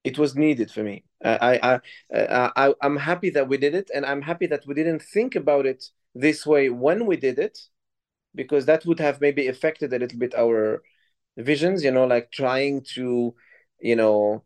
it 0.04 0.18
was 0.18 0.36
needed 0.36 0.72
for 0.72 0.84
me. 0.84 1.04
I, 1.24 1.60
I, 1.62 2.16
uh, 2.16 2.50
I, 2.56 2.74
I'm 2.82 2.98
happy 2.98 3.30
that 3.32 3.50
we 3.50 3.58
did 3.58 3.76
it, 3.76 3.92
and 3.94 4.06
I'm 4.06 4.22
happy 4.22 4.48
that 4.48 4.66
we 4.66 4.74
didn't 4.74 5.02
think 5.02 5.36
about 5.36 5.66
it 5.66 5.84
this 6.16 6.46
way 6.46 6.70
when 6.70 7.06
we 7.06 7.18
did 7.18 7.40
it, 7.40 7.60
because 8.34 8.66
that 8.66 8.86
would 8.86 9.00
have 9.00 9.20
maybe 9.22 9.48
affected 9.48 9.92
a 9.94 10.00
little 10.00 10.20
bit 10.20 10.36
our 10.36 10.82
visions. 11.38 11.84
You 11.84 11.92
know, 11.92 12.06
like 12.06 12.32
trying 12.32 12.86
to, 12.96 13.36
you 13.82 13.96
know, 13.96 14.44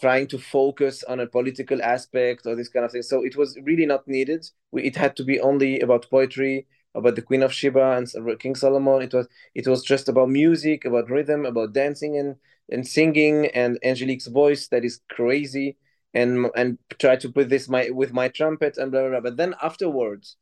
trying 0.00 0.26
to 0.28 0.38
focus 0.38 1.04
on 1.04 1.20
a 1.20 1.26
political 1.26 1.82
aspect 1.82 2.46
or 2.46 2.56
this 2.56 2.68
kind 2.68 2.84
of 2.84 2.90
thing. 2.90 3.02
So 3.02 3.24
it 3.24 3.36
was 3.36 3.58
really 3.62 3.86
not 3.86 4.08
needed. 4.08 4.46
We, 4.72 4.84
it 4.84 4.96
had 4.96 5.16
to 5.16 5.24
be 5.24 5.40
only 5.40 5.80
about 5.80 6.10
poetry, 6.10 6.66
about 6.94 7.14
the 7.14 7.22
Queen 7.22 7.42
of 7.42 7.52
Sheba 7.52 7.98
and 7.98 8.40
King 8.40 8.54
Solomon. 8.54 9.02
It 9.02 9.14
was 9.14 9.28
it 9.54 9.68
was 9.68 9.82
just 9.84 10.08
about 10.08 10.30
music, 10.30 10.84
about 10.84 11.10
rhythm, 11.10 11.46
about 11.46 11.74
dancing 11.74 12.18
and 12.18 12.36
and 12.70 12.86
singing 12.86 13.46
and 13.48 13.78
Angelique's 13.84 14.28
voice 14.28 14.68
that 14.68 14.84
is 14.84 15.00
crazy 15.10 15.76
and 16.14 16.46
and 16.56 16.78
try 16.98 17.16
to 17.16 17.28
put 17.28 17.48
this 17.48 17.68
my 17.68 17.90
with 17.90 18.12
my 18.12 18.28
trumpet 18.28 18.76
and 18.78 18.90
blah 18.90 19.02
blah 19.02 19.10
blah. 19.10 19.20
But 19.20 19.36
then 19.36 19.54
afterwards, 19.62 20.36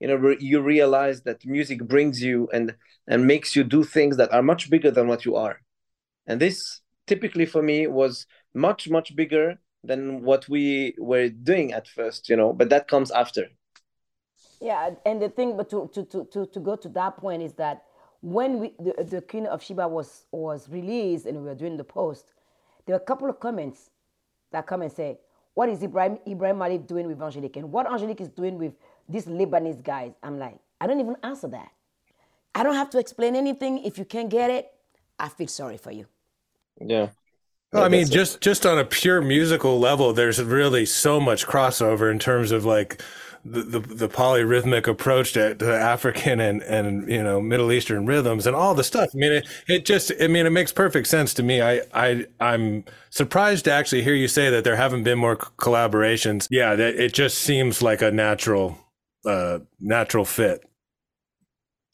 you 0.00 0.08
know, 0.08 0.16
re- 0.16 0.36
you 0.40 0.60
realize 0.60 1.22
that 1.22 1.44
music 1.44 1.86
brings 1.86 2.22
you 2.22 2.48
and 2.52 2.74
and 3.06 3.26
makes 3.26 3.54
you 3.54 3.64
do 3.64 3.84
things 3.84 4.16
that 4.16 4.32
are 4.32 4.42
much 4.42 4.70
bigger 4.70 4.90
than 4.90 5.08
what 5.08 5.24
you 5.24 5.36
are. 5.36 5.60
And 6.26 6.40
this 6.40 6.80
typically 7.06 7.46
for 7.46 7.62
me 7.62 7.86
was 7.86 8.26
much 8.54 8.88
much 8.88 9.14
bigger 9.14 9.58
than 9.84 10.22
what 10.22 10.48
we 10.48 10.94
were 10.98 11.28
doing 11.28 11.72
at 11.72 11.88
first, 11.88 12.28
you 12.28 12.36
know. 12.36 12.52
But 12.52 12.70
that 12.70 12.88
comes 12.88 13.10
after. 13.10 13.48
Yeah, 14.60 14.90
and 15.04 15.20
the 15.20 15.28
thing, 15.28 15.56
but 15.56 15.68
to 15.70 15.90
to 15.94 16.04
to 16.04 16.24
to, 16.32 16.46
to 16.46 16.60
go 16.60 16.76
to 16.76 16.88
that 16.90 17.16
point 17.16 17.42
is 17.42 17.54
that 17.54 17.82
when 18.22 18.60
we, 18.60 18.72
the, 18.78 19.04
the 19.04 19.20
Queen 19.20 19.46
of 19.46 19.62
Sheba 19.62 19.86
was, 19.86 20.24
was 20.32 20.68
released 20.68 21.26
and 21.26 21.36
we 21.38 21.44
were 21.44 21.54
doing 21.54 21.76
the 21.76 21.84
post, 21.84 22.32
there 22.86 22.94
were 22.94 23.02
a 23.02 23.04
couple 23.04 23.28
of 23.28 23.38
comments 23.38 23.90
that 24.52 24.66
come 24.66 24.82
and 24.82 24.90
say, 24.90 25.18
what 25.54 25.68
is 25.68 25.82
Ibrahim, 25.82 26.18
Ibrahim 26.26 26.56
Maalouf 26.56 26.86
doing 26.86 27.06
with 27.08 27.20
Angelique? 27.20 27.56
And 27.56 27.70
what 27.70 27.90
Angelique 27.90 28.20
is 28.20 28.28
doing 28.28 28.58
with 28.58 28.72
these 29.08 29.26
Lebanese 29.26 29.82
guys? 29.82 30.12
I'm 30.22 30.38
like, 30.38 30.56
I 30.80 30.86
don't 30.86 31.00
even 31.00 31.16
answer 31.22 31.48
that. 31.48 31.70
I 32.54 32.62
don't 32.62 32.74
have 32.74 32.90
to 32.90 32.98
explain 32.98 33.36
anything. 33.36 33.84
If 33.84 33.98
you 33.98 34.04
can't 34.04 34.30
get 34.30 34.50
it, 34.50 34.72
I 35.18 35.28
feel 35.28 35.48
sorry 35.48 35.76
for 35.76 35.90
you. 35.90 36.06
Yeah. 36.80 37.08
Well, 37.72 37.84
I 37.84 37.88
mean, 37.88 38.06
just 38.06 38.42
just 38.42 38.66
on 38.66 38.78
a 38.78 38.84
pure 38.84 39.22
musical 39.22 39.78
level, 39.78 40.12
there's 40.12 40.42
really 40.42 40.84
so 40.84 41.18
much 41.18 41.46
crossover 41.46 42.10
in 42.10 42.18
terms 42.18 42.52
of 42.52 42.66
like 42.66 43.00
the, 43.44 43.62
the, 43.62 43.80
the 43.80 44.08
polyrhythmic 44.08 44.86
approach 44.86 45.32
to, 45.32 45.54
to, 45.56 45.74
African 45.74 46.38
and, 46.40 46.62
and, 46.62 47.10
you 47.10 47.22
know, 47.22 47.40
Middle 47.40 47.72
Eastern 47.72 48.06
rhythms 48.06 48.46
and 48.46 48.54
all 48.54 48.74
the 48.74 48.84
stuff. 48.84 49.10
I 49.14 49.16
mean, 49.16 49.32
it, 49.32 49.48
it 49.68 49.84
just, 49.84 50.12
I 50.20 50.28
mean, 50.28 50.46
it 50.46 50.50
makes 50.50 50.72
perfect 50.72 51.08
sense 51.08 51.34
to 51.34 51.42
me. 51.42 51.60
I, 51.60 51.82
I, 51.92 52.26
I'm 52.40 52.84
surprised 53.10 53.64
to 53.64 53.72
actually 53.72 54.02
hear 54.02 54.14
you 54.14 54.28
say 54.28 54.48
that 54.50 54.62
there 54.64 54.76
haven't 54.76 55.02
been 55.02 55.18
more 55.18 55.36
collaborations. 55.36 56.46
Yeah. 56.50 56.76
That 56.76 56.94
it 56.94 57.12
just 57.14 57.38
seems 57.38 57.82
like 57.82 58.00
a 58.00 58.12
natural, 58.12 58.78
uh, 59.26 59.60
natural 59.80 60.24
fit. 60.24 60.64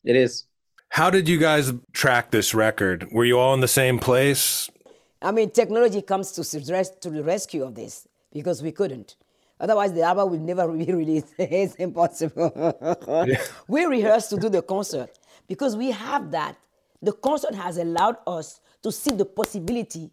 It 0.04 0.16
is. 0.16 0.44
How 0.90 1.10
did 1.10 1.28
you 1.28 1.38
guys 1.38 1.72
track 1.92 2.30
this 2.30 2.54
record? 2.54 3.08
Were 3.10 3.24
you 3.24 3.38
all 3.38 3.54
in 3.54 3.60
the 3.60 3.68
same 3.68 3.98
place? 3.98 4.70
I 5.20 5.32
mean, 5.32 5.50
technology 5.50 6.02
comes 6.02 6.32
to, 6.32 6.44
to 6.44 7.10
the 7.10 7.24
rescue 7.24 7.64
of 7.64 7.74
this 7.74 8.06
because 8.32 8.62
we 8.62 8.72
couldn't. 8.72 9.16
Otherwise, 9.60 9.92
the 9.92 10.02
album 10.02 10.30
will 10.30 10.38
never 10.38 10.68
be 10.72 10.92
released. 10.92 11.34
it's 11.38 11.74
impossible. 11.76 12.52
Yeah. 13.26 13.42
we 13.66 13.84
rehearse 13.84 14.28
to 14.28 14.36
do 14.36 14.48
the 14.48 14.62
concert 14.62 15.18
because 15.46 15.76
we 15.76 15.90
have 15.90 16.30
that. 16.30 16.56
The 17.02 17.12
concert 17.12 17.54
has 17.54 17.76
allowed 17.76 18.16
us 18.26 18.60
to 18.82 18.92
see 18.92 19.10
the 19.10 19.24
possibility 19.24 20.10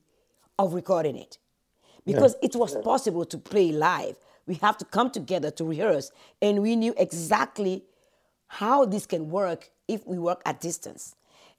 of 0.57 0.73
recording 0.73 1.17
it 1.17 1.37
because 2.05 2.35
it 2.41 2.55
was 2.55 2.75
possible 2.83 3.25
to 3.25 3.37
play 3.37 3.71
live. 3.71 4.15
We 4.47 4.55
have 4.55 4.77
to 4.77 4.85
come 4.85 5.09
together 5.09 5.49
to 5.51 5.65
rehearse, 5.65 6.11
and 6.41 6.61
we 6.61 6.75
knew 6.75 6.93
exactly 6.97 7.83
how 8.47 8.85
this 8.85 9.07
can 9.07 9.29
work 9.31 9.71
if 9.87 10.05
we 10.05 10.19
work 10.19 10.41
at 10.45 10.61
distance. 10.61 11.15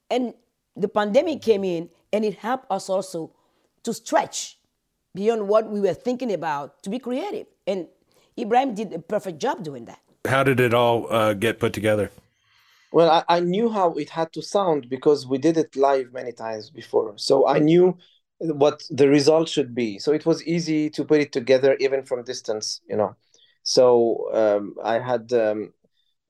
And 0.09 0.33
the 0.75 0.87
pandemic 0.87 1.41
came 1.41 1.65
in, 1.65 1.89
and 2.13 2.23
it 2.23 2.35
helped 2.35 2.71
us 2.71 2.89
also 2.89 3.31
to 3.83 3.93
stretch 3.93 4.57
beyond 5.13 5.47
what 5.47 5.69
we 5.69 5.81
were 5.81 5.93
thinking 5.93 6.31
about 6.31 6.81
to 6.83 6.89
be 6.89 6.99
creative. 6.99 7.47
And 7.67 7.87
Ibrahim 8.39 8.73
did 8.73 8.93
a 8.93 8.99
perfect 8.99 9.39
job 9.39 9.63
doing 9.63 9.85
that. 9.85 9.99
How 10.25 10.43
did 10.43 10.59
it 10.59 10.73
all 10.73 11.11
uh, 11.11 11.33
get 11.33 11.59
put 11.59 11.73
together? 11.73 12.11
Well, 12.91 13.11
I, 13.11 13.37
I 13.37 13.39
knew 13.41 13.69
how 13.69 13.93
it 13.93 14.09
had 14.09 14.31
to 14.33 14.41
sound 14.41 14.89
because 14.89 15.27
we 15.27 15.37
did 15.37 15.57
it 15.57 15.75
live 15.75 16.13
many 16.13 16.31
times 16.31 16.69
before. 16.69 17.13
So 17.17 17.47
I 17.47 17.59
knew 17.59 17.97
what 18.39 18.83
the 18.89 19.09
result 19.09 19.49
should 19.49 19.75
be. 19.75 19.99
So 19.99 20.13
it 20.13 20.25
was 20.25 20.45
easy 20.45 20.89
to 20.91 21.03
put 21.03 21.19
it 21.19 21.31
together 21.31 21.75
even 21.79 22.03
from 22.03 22.23
distance, 22.23 22.81
you 22.89 22.95
know. 22.95 23.15
So 23.63 24.29
um, 24.33 24.75
I 24.83 24.99
had 24.99 25.33
um, 25.33 25.73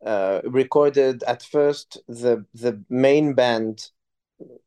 uh, 0.03 0.41
recorded 0.43 1.23
at 1.23 1.43
first 1.43 1.99
the 2.07 2.45
the 2.53 2.81
main 2.89 3.33
band, 3.33 3.91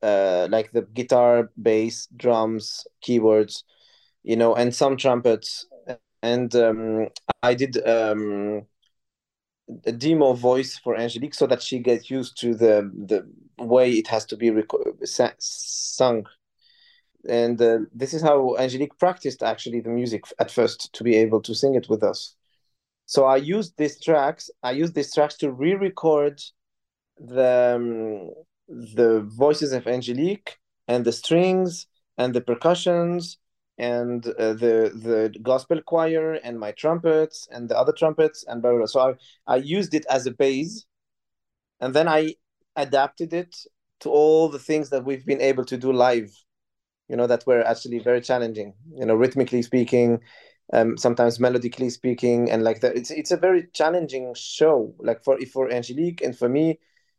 uh, 0.03 0.47
like 0.51 0.71
the 0.71 0.83
guitar, 0.83 1.51
bass, 1.61 2.07
drums, 2.17 2.87
keyboards, 3.01 3.65
you 4.23 4.37
know, 4.37 4.55
and 4.55 4.75
some 4.75 4.97
trumpets. 4.97 5.67
And 6.23 6.55
um, 6.55 7.09
I 7.43 7.55
did 7.55 7.87
um, 7.87 8.67
a 9.85 9.93
demo 9.93 10.33
voice 10.35 10.79
for 10.79 10.97
Angelique 10.97 11.35
so 11.35 11.47
that 11.47 11.63
she 11.63 11.79
gets 11.79 12.11
used 12.11 12.39
to 12.41 12.55
the 12.55 12.91
the 12.95 13.27
way 13.65 13.93
it 13.93 14.09
has 14.09 14.25
to 14.27 14.37
be 14.37 14.53
sa- 15.05 15.33
sung. 15.39 16.27
And 17.29 17.61
uh, 17.61 17.81
this 17.95 18.15
is 18.15 18.23
how 18.23 18.57
Angelique 18.57 18.99
practiced 18.99 19.43
actually 19.43 19.81
the 19.81 19.91
music 19.91 20.25
at 20.39 20.51
first 20.51 20.93
to 20.95 21.05
be 21.05 21.17
able 21.17 21.43
to 21.43 21.55
sing 21.55 21.75
it 21.75 21.89
with 21.89 22.03
us. 22.03 22.35
So 23.07 23.25
I 23.25 23.37
used 23.37 23.77
these 23.77 24.01
tracks. 24.01 24.51
I 24.63 24.73
used 24.73 24.95
these 24.95 25.13
tracks 25.13 25.37
to 25.39 25.51
re-record 25.51 26.41
the 27.19 27.75
um, 27.77 28.31
the 28.69 29.21
voices 29.23 29.73
of 29.73 29.87
Angelique 29.87 30.59
and 30.87 31.05
the 31.05 31.13
strings 31.13 31.87
and 32.17 32.35
the 32.35 32.41
percussions 32.41 33.39
and 33.81 34.27
uh, 34.27 34.53
the 34.53 34.93
the 35.07 35.35
gospel 35.43 35.81
choir 35.81 36.35
and 36.35 36.61
my 36.61 36.71
trumpets 36.73 37.49
and 37.51 37.69
the 37.71 37.79
other 37.79 37.93
trumpets 37.93 38.45
and 38.47 38.61
blah, 38.61 38.73
blah, 38.73 38.81
blah. 38.81 38.87
so 38.87 39.01
I, 39.01 39.55
I 39.55 39.57
used 39.57 39.95
it 39.95 40.05
as 40.11 40.27
a 40.27 40.31
base 40.31 40.85
and 41.81 41.95
then 41.95 42.07
I 42.07 42.35
adapted 42.77 43.33
it 43.33 43.57
to 44.01 44.11
all 44.11 44.51
the 44.51 44.59
things 44.59 44.90
that 44.90 45.05
we've 45.07 45.25
been 45.25 45.40
able 45.40 45.64
to 45.64 45.79
do 45.79 45.93
live 45.93 46.31
you 47.09 47.16
know 47.16 47.27
that 47.27 47.47
were 47.47 47.66
actually 47.66 47.99
very 47.99 48.21
challenging 48.21 48.75
you 48.95 49.07
know 49.07 49.14
rhythmically 49.14 49.62
speaking 49.62 50.21
um, 50.75 50.97
sometimes 50.99 51.38
melodically 51.38 51.90
speaking 51.90 52.51
and 52.51 52.62
like 52.62 52.81
that 52.81 52.95
it's 52.97 53.11
it's 53.11 53.31
a 53.33 53.37
very 53.37 53.66
challenging 53.73 54.35
show 54.35 54.95
like 54.99 55.25
for 55.25 55.38
for 55.53 55.73
Angelique 55.73 56.21
and 56.21 56.37
for 56.37 56.49
me 56.51 56.79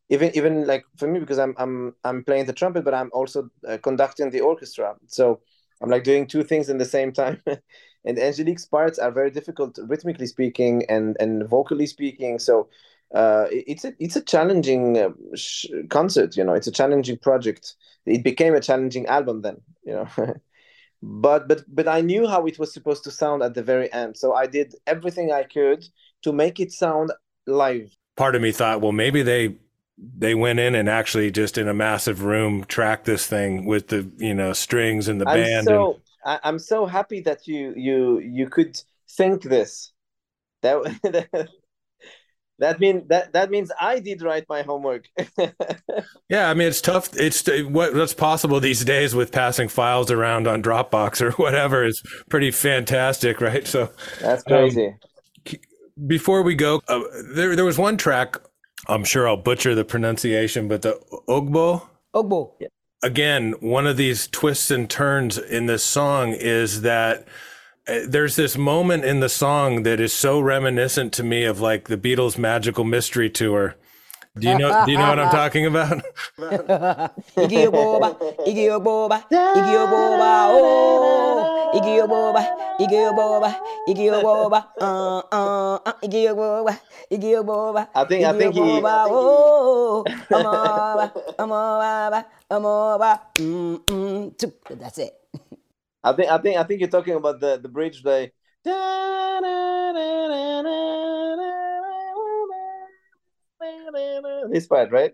even 0.10 0.30
even 0.36 0.68
like 0.68 0.86
for 0.98 1.08
me 1.08 1.20
because 1.20 1.40
I'm 1.40 1.56
I'm 1.58 1.96
I'm 2.04 2.24
playing 2.24 2.46
the 2.46 2.54
trumpet 2.54 2.86
but 2.86 2.94
I'm 2.94 3.10
also 3.14 3.50
uh, 3.68 3.78
conducting 3.82 4.30
the 4.30 4.42
orchestra 4.42 4.96
so 5.08 5.42
I'm 5.82 5.90
like 5.90 6.04
doing 6.04 6.28
two 6.28 6.44
things 6.44 6.70
in 6.70 6.78
the 6.78 6.86
same 6.86 7.12
time. 7.12 7.42
and 8.06 8.20
Angelique's 8.20 8.66
parts 8.66 9.00
are 9.00 9.12
very 9.12 9.32
difficult 9.32 9.78
rhythmically 9.88 10.28
speaking 10.28 10.86
and 10.90 11.18
and 11.20 11.48
vocally 11.48 11.88
speaking. 11.88 12.40
So 12.40 12.70
uh, 13.14 13.48
it's 13.50 13.86
a 13.86 13.94
it's 14.00 14.16
a 14.16 14.22
challenging 14.22 14.98
uh, 14.98 15.10
sh- 15.36 15.68
concert. 15.90 16.38
You 16.38 16.44
know, 16.44 16.54
it's 16.54 16.68
a 16.68 16.72
challenging 16.72 17.18
project. 17.18 17.76
It 18.06 18.24
became 18.24 18.56
a 18.56 18.62
challenging 18.62 19.06
album 19.08 19.42
then. 19.42 19.58
You 19.84 19.94
know. 19.94 20.08
but 21.02 21.48
but 21.48 21.64
but 21.68 21.88
I 21.88 22.02
knew 22.02 22.28
how 22.28 22.46
it 22.46 22.60
was 22.60 22.74
supposed 22.74 23.04
to 23.06 23.12
sound 23.12 23.44
at 23.44 23.54
the 23.54 23.64
very 23.64 23.92
end, 23.92 24.18
so 24.18 24.34
I 24.34 24.48
did 24.48 24.76
everything 24.88 25.32
I 25.32 25.44
could 25.44 25.86
to 26.24 26.32
make 26.32 26.60
it 26.60 26.72
sound 26.72 27.12
live. 27.48 27.96
Part 28.18 28.36
of 28.36 28.42
me 28.42 28.52
thought, 28.52 28.82
well, 28.82 28.92
maybe 28.92 29.24
they 29.24 29.56
they 30.02 30.34
went 30.34 30.60
in 30.60 30.74
and 30.76 30.90
actually 30.90 31.32
just 31.32 31.58
in 31.58 31.68
a 31.68 31.74
massive 31.74 32.24
room 32.24 32.64
tracked 32.66 33.06
this 33.06 33.28
thing 33.28 33.66
with 33.66 33.88
the 33.90 34.10
you 34.18 34.34
know 34.34 34.54
strings 34.54 35.08
and 35.08 35.22
the 35.22 35.30
I'm 35.30 35.38
band. 35.38 35.68
so 35.68 36.00
and, 36.26 36.40
I'm 36.44 36.60
so 36.60 36.86
happy 36.86 37.22
that 37.22 37.48
you 37.48 37.74
you 37.76 38.20
you 38.20 38.48
could 38.48 38.82
think 39.10 39.44
this. 39.44 39.92
That 40.62 40.84
that, 41.04 41.50
that 42.60 42.80
mean 42.80 43.06
that 43.10 43.34
that 43.34 43.50
means 43.50 43.72
I 43.80 44.00
did 44.00 44.22
write 44.22 44.46
my 44.50 44.62
homework. 44.62 45.06
yeah, 46.30 46.50
I 46.50 46.54
mean 46.54 46.68
it's 46.68 46.82
tough. 46.82 47.10
It's 47.16 47.48
what, 47.48 47.94
what's 47.94 48.14
possible 48.14 48.60
these 48.60 48.84
days 48.86 49.14
with 49.14 49.32
passing 49.32 49.68
files 49.68 50.12
around 50.12 50.48
on 50.48 50.64
Dropbox 50.64 51.22
or 51.22 51.32
whatever 51.42 51.84
is 51.84 52.02
pretty 52.30 52.52
fantastic, 52.52 53.42
right? 53.42 53.68
So 53.68 53.92
That's 54.20 54.44
crazy. 54.44 54.88
Um, 54.88 55.60
before 56.08 56.42
we 56.42 56.56
go, 56.56 56.82
uh, 56.88 57.02
there 57.36 57.56
there 57.56 57.66
was 57.66 57.78
one 57.78 57.98
track. 57.98 58.38
I'm 58.88 59.04
sure 59.04 59.28
I'll 59.28 59.38
butcher 59.38 59.76
the 59.76 59.86
pronunciation, 59.86 60.68
but 60.68 60.82
the 60.82 61.00
Ogbo. 61.28 61.88
Ogbo. 62.14 62.52
Again, 63.04 63.54
one 63.60 63.88
of 63.88 63.98
these 63.98 64.28
twists 64.28 64.70
and 64.70 64.90
turns 64.90 65.38
in 65.38 65.66
this 65.66 65.84
song 65.84 66.34
is 66.34 66.82
that 66.82 67.28
uh, 67.88 68.00
there's 68.08 68.36
this 68.36 68.58
moment 68.58 69.06
in 69.06 69.22
the 69.22 69.30
song 69.30 69.84
that 69.84 70.00
is 70.00 70.14
so 70.14 70.40
reminiscent 70.40 71.14
to 71.14 71.24
me 71.24 71.44
of 71.46 71.60
like 71.60 71.88
the 71.88 71.98
Beatles' 71.98 72.38
Magical 72.38 72.84
Mystery 72.84 73.30
Tour. 73.30 73.76
Do 74.38 74.48
you 74.48 74.58
know? 74.58 74.86
Do 74.86 74.92
you 74.92 74.98
know 74.98 75.10
what 75.10 75.20
I'm 75.20 75.32
talking 75.42 75.66
about? 75.66 76.04
Iggy 76.38 77.68
Boba, 77.68 78.18
Iggy 78.48 78.70
Boba, 78.82 79.24
Iggy 79.30 79.88
Boba, 79.92 80.48
oh, 80.52 81.61
Iggy 81.72 82.04
Boba, 82.04 82.44
Iggy 82.80 83.00
Boba, 83.16 83.52
Iggy 83.88 84.12
Boba, 84.12 84.60
uh, 84.82 85.24
uh, 85.32 85.80
uh, 85.86 85.94
Iggy 86.04 86.28
Boba, 86.36 86.74
Iggy 87.10 87.40
Boba. 87.44 87.88
I 87.96 88.04
think 88.06 88.26
I 88.26 88.38
think 88.38 88.54
he. 88.54 88.60
Boba, 88.60 89.08
oh, 89.08 90.04
Amoba, 90.30 91.06
Amoba, 91.40 92.26
Amoba, 92.52 93.20
mm, 93.40 93.80
mm, 93.88 94.80
that's 94.80 94.98
it. 95.00 95.14
I 96.04 96.14
think 96.14 96.30
I 96.30 96.38
think 96.40 96.58
I 96.58 96.64
think 96.64 96.82
you're 96.82 96.90
talking 96.90 97.16
about 97.16 97.40
the 97.40 97.58
the 97.58 97.70
bridge 97.70 98.04
they. 98.04 98.32
This 104.52 104.68
part, 104.68 104.92
right? 104.92 105.14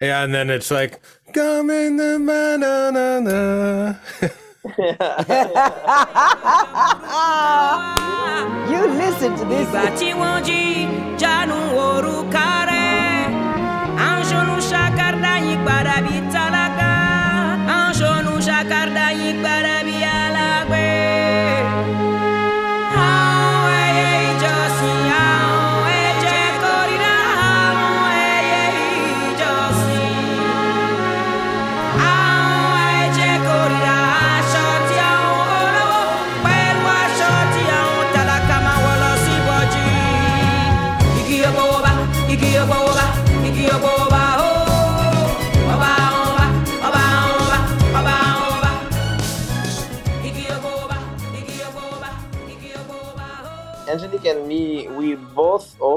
Yeah, 0.00 0.24
and 0.24 0.34
then 0.34 0.50
it's 0.50 0.70
like, 0.70 1.00
come 1.32 1.70
in 1.70 1.96
the 1.96 2.18
banana. 2.20 4.00
you 8.70 8.80
listen 8.96 9.36
to 9.36 9.44
this. 9.44 9.68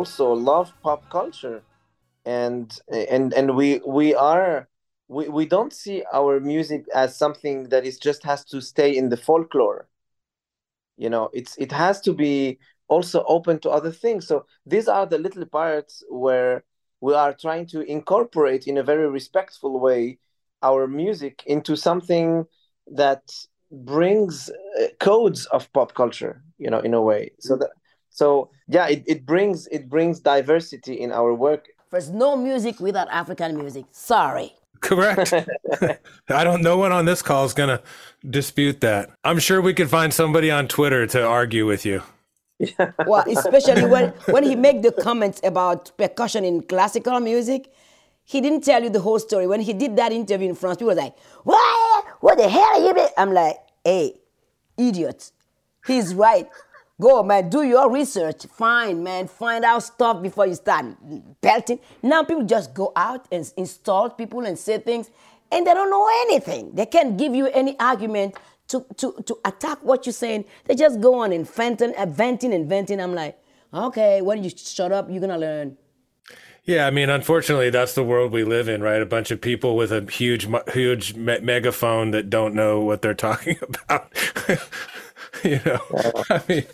Also 0.07 0.33
love 0.33 0.71
pop 0.83 1.09
culture, 1.09 1.61
and 2.25 2.79
and 3.11 3.33
and 3.33 3.55
we 3.55 3.81
we 3.85 4.15
are 4.15 4.67
we, 5.09 5.27
we 5.27 5.45
don't 5.45 5.73
see 5.73 6.03
our 6.13 6.39
music 6.39 6.85
as 6.95 7.17
something 7.17 7.69
that 7.69 7.85
is 7.85 7.97
just 7.99 8.23
has 8.23 8.45
to 8.45 8.61
stay 8.61 8.95
in 8.95 9.09
the 9.09 9.17
folklore. 9.17 9.87
You 10.97 11.09
know, 11.09 11.29
it's 11.33 11.57
it 11.57 11.71
has 11.71 12.01
to 12.01 12.13
be 12.13 12.59
also 12.87 13.23
open 13.27 13.59
to 13.59 13.69
other 13.69 13.91
things. 13.91 14.27
So 14.27 14.45
these 14.65 14.87
are 14.87 15.05
the 15.05 15.17
little 15.17 15.45
parts 15.45 16.03
where 16.09 16.63
we 17.01 17.13
are 17.13 17.33
trying 17.33 17.67
to 17.67 17.81
incorporate 17.81 18.67
in 18.67 18.77
a 18.77 18.83
very 18.83 19.09
respectful 19.09 19.79
way 19.79 20.19
our 20.63 20.87
music 20.87 21.43
into 21.45 21.75
something 21.75 22.45
that 22.87 23.23
brings 23.71 24.49
uh, 24.49 24.87
codes 24.99 25.45
of 25.47 25.71
pop 25.73 25.93
culture 25.93 26.41
you 26.57 26.69
know 26.69 26.79
in 26.79 26.93
a 26.93 27.01
way 27.01 27.29
so 27.39 27.57
that 27.57 27.69
So 28.09 28.49
yeah, 28.67 28.87
it, 28.87 29.03
it 29.05 29.25
brings 29.25 29.67
it 29.67 29.89
brings 29.89 30.19
diversity 30.19 30.99
in 30.99 31.11
our 31.11 31.33
work. 31.33 31.67
There's 31.91 32.09
no 32.09 32.35
music 32.35 32.79
without 32.79 33.07
African 33.09 33.57
music. 33.57 33.85
Sorry. 33.91 34.53
Correct. 34.79 35.33
I 36.29 36.43
don't. 36.43 36.61
No 36.61 36.77
one 36.77 36.91
on 36.91 37.05
this 37.05 37.21
call 37.21 37.45
is 37.45 37.53
gonna 37.53 37.81
dispute 38.29 38.81
that. 38.81 39.09
I'm 39.23 39.39
sure 39.39 39.61
we 39.61 39.73
could 39.73 39.89
find 39.89 40.13
somebody 40.13 40.51
on 40.51 40.67
Twitter 40.67 41.07
to 41.07 41.25
argue 41.25 41.65
with 41.65 41.85
you. 41.85 42.03
Well, 43.05 43.23
especially 43.27 43.85
when, 43.85 44.09
when 44.29 44.43
he 44.43 44.55
made 44.55 44.81
the 44.81 44.91
comments 44.91 45.39
about 45.43 45.95
percussion 45.97 46.43
in 46.43 46.63
classical 46.63 47.19
music, 47.19 47.71
he 48.23 48.41
didn't 48.41 48.61
tell 48.61 48.83
you 48.83 48.89
the 48.89 48.99
whole 48.99 49.19
story. 49.19 49.47
When 49.47 49.61
he 49.61 49.73
did 49.73 49.95
that 49.97 50.11
interview 50.11 50.49
in 50.49 50.55
France, 50.55 50.77
people 50.77 50.87
was 50.87 50.97
like, 50.97 51.15
What? 51.43 52.05
What 52.19 52.37
the 52.37 52.49
hell 52.49 52.63
are 52.63 52.79
you 52.79 52.93
doing? 52.93 53.09
I'm 53.17 53.33
like, 53.33 53.57
hey, 53.83 54.19
idiot. 54.77 55.31
He's 55.85 56.13
right. 56.13 56.49
Go, 56.99 57.21
man, 57.21 57.49
do 57.49 57.61
your 57.61 57.91
research. 57.91 58.47
Find, 58.47 59.03
man, 59.03 59.27
find 59.27 59.63
out 59.63 59.83
stuff 59.83 60.21
before 60.21 60.47
you 60.47 60.55
start 60.55 60.85
belting. 61.41 61.79
Now 62.01 62.23
people 62.23 62.43
just 62.43 62.73
go 62.73 62.91
out 62.95 63.27
and 63.31 63.51
install 63.55 64.09
people 64.09 64.45
and 64.45 64.57
say 64.57 64.79
things, 64.79 65.11
and 65.51 65.67
they 65.67 65.75
don't 65.75 65.91
know 65.91 66.09
anything. 66.21 66.71
They 66.73 66.87
can't 66.87 67.15
give 67.15 67.35
you 67.35 67.47
any 67.47 67.79
argument 67.79 68.35
to, 68.69 68.83
to, 68.97 69.13
to 69.27 69.37
attack 69.45 69.77
what 69.83 70.07
you're 70.07 70.13
saying. 70.13 70.45
They 70.65 70.73
just 70.73 70.99
go 70.99 71.19
on 71.19 71.31
and 71.33 71.47
venting, 71.47 71.93
uh, 71.95 72.07
venting 72.07 72.51
and 72.51 72.67
venting. 72.67 72.99
I'm 72.99 73.13
like, 73.13 73.37
okay, 73.71 74.23
when 74.23 74.43
you 74.43 74.49
shut 74.49 74.91
up, 74.91 75.07
you're 75.07 75.21
gonna 75.21 75.37
learn. 75.37 75.77
Yeah, 76.63 76.87
I 76.87 76.91
mean, 76.91 77.09
unfortunately, 77.09 77.69
that's 77.69 77.93
the 77.93 78.03
world 78.03 78.31
we 78.33 78.43
live 78.43 78.67
in, 78.67 78.81
right? 78.81 79.01
A 79.01 79.05
bunch 79.05 79.29
of 79.29 79.39
people 79.39 79.77
with 79.77 79.91
a 79.91 80.01
huge, 80.11 80.47
huge 80.73 81.13
me- 81.13 81.39
megaphone 81.39 82.11
that 82.11 82.29
don't 82.29 82.55
know 82.55 82.81
what 82.81 83.03
they're 83.03 83.13
talking 83.29 83.57
about. 83.61 84.11
you 85.43 85.59
know, 85.65 85.79
I 86.29 86.41
mean, 86.47 86.65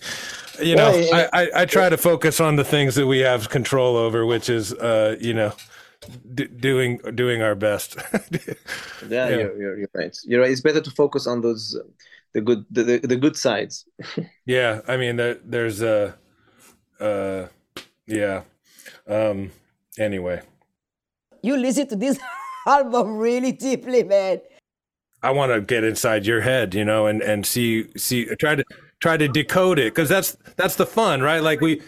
you 0.62 0.76
know, 0.76 0.92
Well, 0.92 1.30
I, 1.34 1.44
I, 1.44 1.62
I 1.62 1.66
try 1.66 1.90
to 1.90 1.98
focus 1.98 2.40
on 2.40 2.56
the 2.56 2.64
things 2.64 2.96
that 2.96 3.08
we 3.08 3.20
have 3.20 3.50
control 3.50 3.98
over, 3.98 4.26
which 4.26 4.50
is, 4.50 4.74
uh, 4.74 5.16
you 5.20 5.34
know, 5.34 5.54
d- 6.34 6.48
doing 6.48 7.00
doing 7.16 7.42
our 7.42 7.56
best. 7.56 7.98
Yeah, 9.10 9.30
You're, 9.30 9.58
you're, 9.58 9.78
you're 9.80 9.90
right. 9.94 10.18
You're 10.24 10.42
right. 10.42 10.52
It's 10.52 10.62
better 10.62 10.80
to 10.80 10.92
focus 10.92 11.28
on 11.28 11.42
those 11.42 11.78
the 12.34 12.42
good 12.42 12.66
the, 12.72 12.84
the, 12.84 12.98
the 13.00 13.16
good 13.16 13.36
sides. 13.36 13.86
yeah, 14.46 14.82
I 14.88 14.98
mean, 14.98 15.18
there, 15.18 15.38
there's 15.44 15.82
a, 15.82 16.16
uh, 17.00 17.48
yeah. 18.08 18.44
Um, 19.08 19.52
anyway. 19.98 20.42
You 21.42 21.58
listen 21.58 21.88
to 21.88 21.96
this 21.98 22.18
album 22.66 23.18
really 23.18 23.52
deeply, 23.52 24.04
man. 24.04 24.40
I 25.24 25.32
want 25.32 25.54
to 25.54 25.62
get 25.62 25.84
inside 25.84 26.26
your 26.26 26.42
head, 26.42 26.76
you 26.76 26.86
know, 26.86 27.08
and 27.08 27.22
and 27.22 27.46
see 27.46 27.88
see 27.98 28.26
try 28.36 28.56
to 28.56 28.64
try 29.00 29.18
to 29.18 29.28
decode 29.28 29.80
it 29.80 29.94
because 29.94 30.10
that's 30.10 30.38
that's 30.58 30.76
the 30.76 30.86
fun, 30.86 31.22
right? 31.22 31.42
Like 31.42 31.62
we 31.62 31.82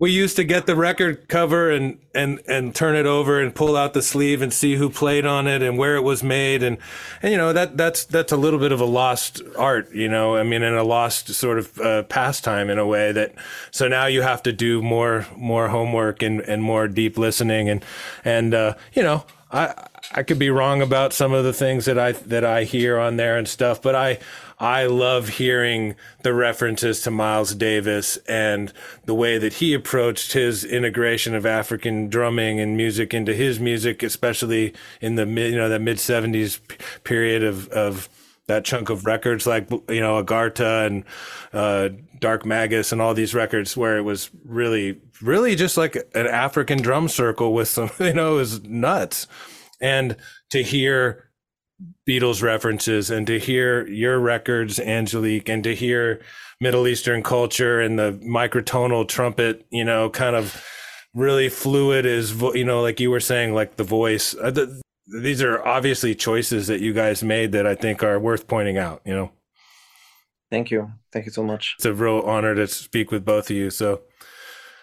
we 0.00 0.10
used 0.10 0.34
to 0.36 0.44
get 0.44 0.64
the 0.64 0.74
record 0.74 1.28
cover 1.28 1.70
and 1.70 1.98
and 2.14 2.40
and 2.48 2.74
turn 2.74 2.96
it 2.96 3.04
over 3.04 3.38
and 3.38 3.54
pull 3.54 3.76
out 3.76 3.92
the 3.92 4.00
sleeve 4.00 4.40
and 4.40 4.50
see 4.52 4.76
who 4.76 4.88
played 4.88 5.26
on 5.26 5.46
it 5.46 5.60
and 5.60 5.76
where 5.76 5.94
it 5.94 6.00
was 6.00 6.22
made 6.22 6.62
and 6.62 6.78
and 7.22 7.32
you 7.32 7.36
know 7.36 7.52
that 7.52 7.76
that's 7.76 8.06
that's 8.06 8.32
a 8.32 8.36
little 8.36 8.58
bit 8.58 8.72
of 8.72 8.80
a 8.80 8.86
lost 8.86 9.42
art, 9.58 9.92
you 9.92 10.08
know. 10.08 10.36
I 10.36 10.42
mean, 10.42 10.62
and 10.62 10.74
a 10.74 10.82
lost 10.82 11.28
sort 11.34 11.58
of 11.58 11.78
uh, 11.78 12.02
pastime 12.04 12.70
in 12.70 12.78
a 12.78 12.86
way 12.86 13.12
that 13.12 13.34
so 13.70 13.88
now 13.88 14.06
you 14.06 14.22
have 14.22 14.42
to 14.44 14.52
do 14.54 14.80
more 14.80 15.26
more 15.36 15.68
homework 15.68 16.22
and 16.22 16.40
and 16.40 16.62
more 16.62 16.88
deep 16.88 17.18
listening 17.18 17.68
and 17.68 17.84
and 18.24 18.54
uh, 18.54 18.74
you 18.94 19.02
know 19.02 19.26
I 19.52 19.74
I 20.12 20.22
could 20.24 20.38
be 20.38 20.50
wrong 20.50 20.82
about 20.82 21.12
some 21.12 21.32
of 21.32 21.44
the 21.44 21.52
things 21.52 21.84
that 21.84 21.98
I 21.98 22.12
that 22.12 22.44
I 22.44 22.64
hear 22.64 22.98
on 22.98 23.16
there 23.16 23.36
and 23.36 23.46
stuff, 23.46 23.80
but 23.80 23.94
I 23.94 24.18
I 24.58 24.86
love 24.86 25.28
hearing 25.28 25.94
the 26.22 26.34
references 26.34 27.00
to 27.02 27.10
Miles 27.10 27.54
Davis 27.54 28.18
and 28.28 28.72
the 29.04 29.14
way 29.14 29.38
that 29.38 29.54
he 29.54 29.72
approached 29.72 30.32
his 30.32 30.64
integration 30.64 31.34
of 31.34 31.46
African 31.46 32.08
drumming 32.08 32.60
and 32.60 32.76
music 32.76 33.14
into 33.14 33.34
his 33.34 33.60
music, 33.60 34.02
especially 34.02 34.74
in 35.00 35.14
the 35.14 35.26
mid 35.26 35.52
you 35.52 35.58
know 35.58 35.68
that 35.68 35.80
mid 35.80 36.00
seventies 36.00 36.60
period 37.04 37.42
of 37.42 37.68
of 37.68 38.08
that 38.46 38.64
chunk 38.64 38.90
of 38.90 39.06
records 39.06 39.46
like 39.46 39.70
you 39.70 40.00
know 40.00 40.22
Agharta 40.22 40.86
and 40.86 41.04
uh, 41.52 41.90
Dark 42.20 42.44
Magus 42.44 42.92
and 42.92 43.00
all 43.00 43.14
these 43.14 43.34
records 43.34 43.76
where 43.76 43.96
it 43.98 44.02
was 44.02 44.30
really 44.44 45.00
really 45.22 45.56
just 45.56 45.76
like 45.76 45.96
an 46.14 46.26
African 46.26 46.80
drum 46.80 47.08
circle 47.08 47.52
with 47.52 47.68
some 47.68 47.90
you 47.98 48.14
know 48.14 48.34
it 48.34 48.38
was 48.38 48.62
nuts 48.62 49.26
and 49.80 50.16
to 50.50 50.62
hear 50.62 51.30
Beatles 52.08 52.42
references 52.42 53.10
and 53.10 53.26
to 53.26 53.38
hear 53.38 53.86
your 53.88 54.18
records 54.18 54.78
Angelique 54.78 55.48
and 55.48 55.64
to 55.64 55.74
hear 55.74 56.20
Middle 56.60 56.86
Eastern 56.86 57.22
culture 57.22 57.80
and 57.80 57.98
the 57.98 58.12
microtonal 58.22 59.08
trumpet 59.08 59.66
you 59.70 59.84
know 59.84 60.10
kind 60.10 60.36
of 60.36 60.62
really 61.14 61.48
fluid 61.48 62.06
is 62.06 62.40
you 62.54 62.64
know 62.64 62.82
like 62.82 63.00
you 63.00 63.10
were 63.10 63.20
saying 63.20 63.54
like 63.54 63.76
the 63.76 63.84
voice 63.84 64.34
uh, 64.40 64.50
the, 64.50 64.80
these 65.10 65.42
are 65.42 65.64
obviously 65.66 66.14
choices 66.14 66.66
that 66.68 66.80
you 66.80 66.92
guys 66.92 67.22
made 67.22 67.52
that 67.52 67.66
I 67.66 67.74
think 67.74 68.02
are 68.02 68.18
worth 68.18 68.46
pointing 68.46 68.78
out. 68.78 69.02
You 69.04 69.14
know, 69.14 69.32
Thank 70.50 70.70
you. 70.70 70.90
Thank 71.12 71.26
you 71.26 71.32
so 71.32 71.42
much. 71.44 71.74
it's 71.78 71.84
a 71.86 71.92
real 71.94 72.20
honor 72.20 72.54
to 72.54 72.66
speak 72.66 73.10
with 73.10 73.24
both 73.24 73.50
of 73.50 73.56
you. 73.56 73.70
So, 73.70 74.02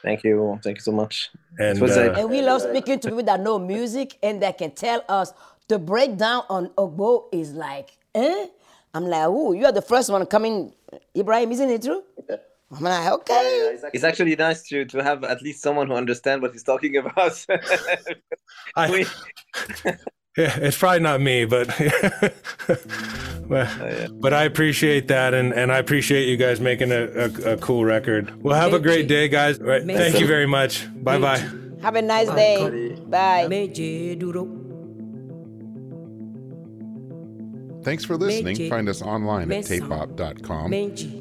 Thank 0.03 0.23
you. 0.23 0.59
Thank 0.63 0.77
you 0.77 0.81
so 0.81 0.91
much. 0.93 1.29
and 1.59 1.77
It 1.77 1.81
was 1.81 1.97
a- 1.97 2.13
uh, 2.13 2.19
And 2.19 2.29
we 2.29 2.41
love 2.41 2.61
speaking 2.61 2.99
to 2.99 3.09
people 3.09 3.23
that 3.23 3.41
know 3.41 3.59
music 3.59 4.17
and 4.23 4.41
that 4.41 4.57
can 4.57 4.71
tell 4.71 5.03
us 5.09 5.33
the 5.67 5.77
breakdown 5.79 6.43
on 6.49 6.69
Ogbo 6.77 7.25
is 7.33 7.51
like, 7.53 7.97
eh? 8.15 8.47
I'm 8.93 9.05
like, 9.05 9.25
oh, 9.25 9.51
you 9.51 9.65
are 9.65 9.71
the 9.73 9.81
first 9.81 10.09
one 10.09 10.25
coming, 10.25 10.73
Ibrahim, 11.15 11.51
isn't 11.51 11.69
it 11.69 11.81
true? 11.83 12.03
I'm 12.71 12.83
like, 12.83 13.11
okay. 13.11 13.77
It's 13.93 14.03
actually 14.03 14.35
nice 14.35 14.63
to 14.69 14.85
to 14.85 15.03
have 15.03 15.23
at 15.23 15.41
least 15.41 15.61
someone 15.61 15.87
who 15.87 15.93
understands 15.93 16.41
what 16.41 16.51
he's 16.53 16.63
talking 16.63 16.95
about. 16.97 17.45
I, 18.75 18.89
We- 18.91 19.05
yeah, 20.37 20.55
it's 20.57 20.77
probably 20.77 20.99
not 20.99 21.19
me, 21.19 21.45
but 21.45 21.67
but, 23.47 23.67
oh, 23.81 24.07
but 24.19 24.33
I 24.33 24.43
appreciate 24.43 25.07
that, 25.07 25.33
and, 25.33 25.53
and 25.53 25.71
I 25.71 25.79
appreciate 25.79 26.27
you 26.27 26.37
guys 26.37 26.61
making 26.61 26.91
a, 26.91 27.05
a, 27.05 27.53
a 27.53 27.57
cool 27.57 27.83
record. 27.83 28.43
Well, 28.43 28.55
have 28.59 28.73
a 28.73 28.79
great 28.79 29.07
day, 29.07 29.27
guys. 29.27 29.59
Right, 29.59 29.83
Thank 29.83 30.19
you 30.19 30.27
very 30.27 30.45
much. 30.47 30.87
Bye 31.03 31.17
bye. 31.19 31.43
Have 31.81 31.95
a 31.95 32.01
nice 32.01 32.29
day. 32.29 32.95
Bye. 33.07 33.47
Thanks 37.83 38.03
for 38.03 38.17
listening. 38.17 38.69
Find 38.69 38.89
us 38.89 39.01
online 39.01 39.51
at 39.51 39.63
mẹ́sàn-án, 39.63 40.15
tapeop.com, 40.15 40.71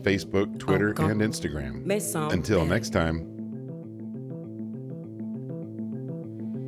Facebook, 0.02 0.58
Twitter, 0.58 0.88
and 0.98 1.20
Instagram. 1.22 2.32
Until 2.32 2.66
next 2.66 2.90
time. 2.90 3.32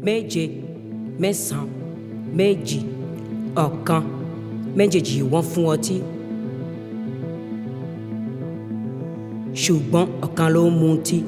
méje 0.02 0.46
mẹ́sàn-án 1.18 1.87
méjì 2.36 2.78
ọ̀kan. 3.66 4.02
Méjèèjì 4.76 5.16
wọ́n 5.32 5.44
fún 5.50 5.64
ọtí. 5.74 5.96
Ṣùgbọ́n 9.62 10.06
ọ̀kan 10.26 10.48
ló 10.54 10.62
ń 10.70 10.74
mutí. 10.80 11.18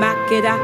mákẹ́dá 0.00 0.54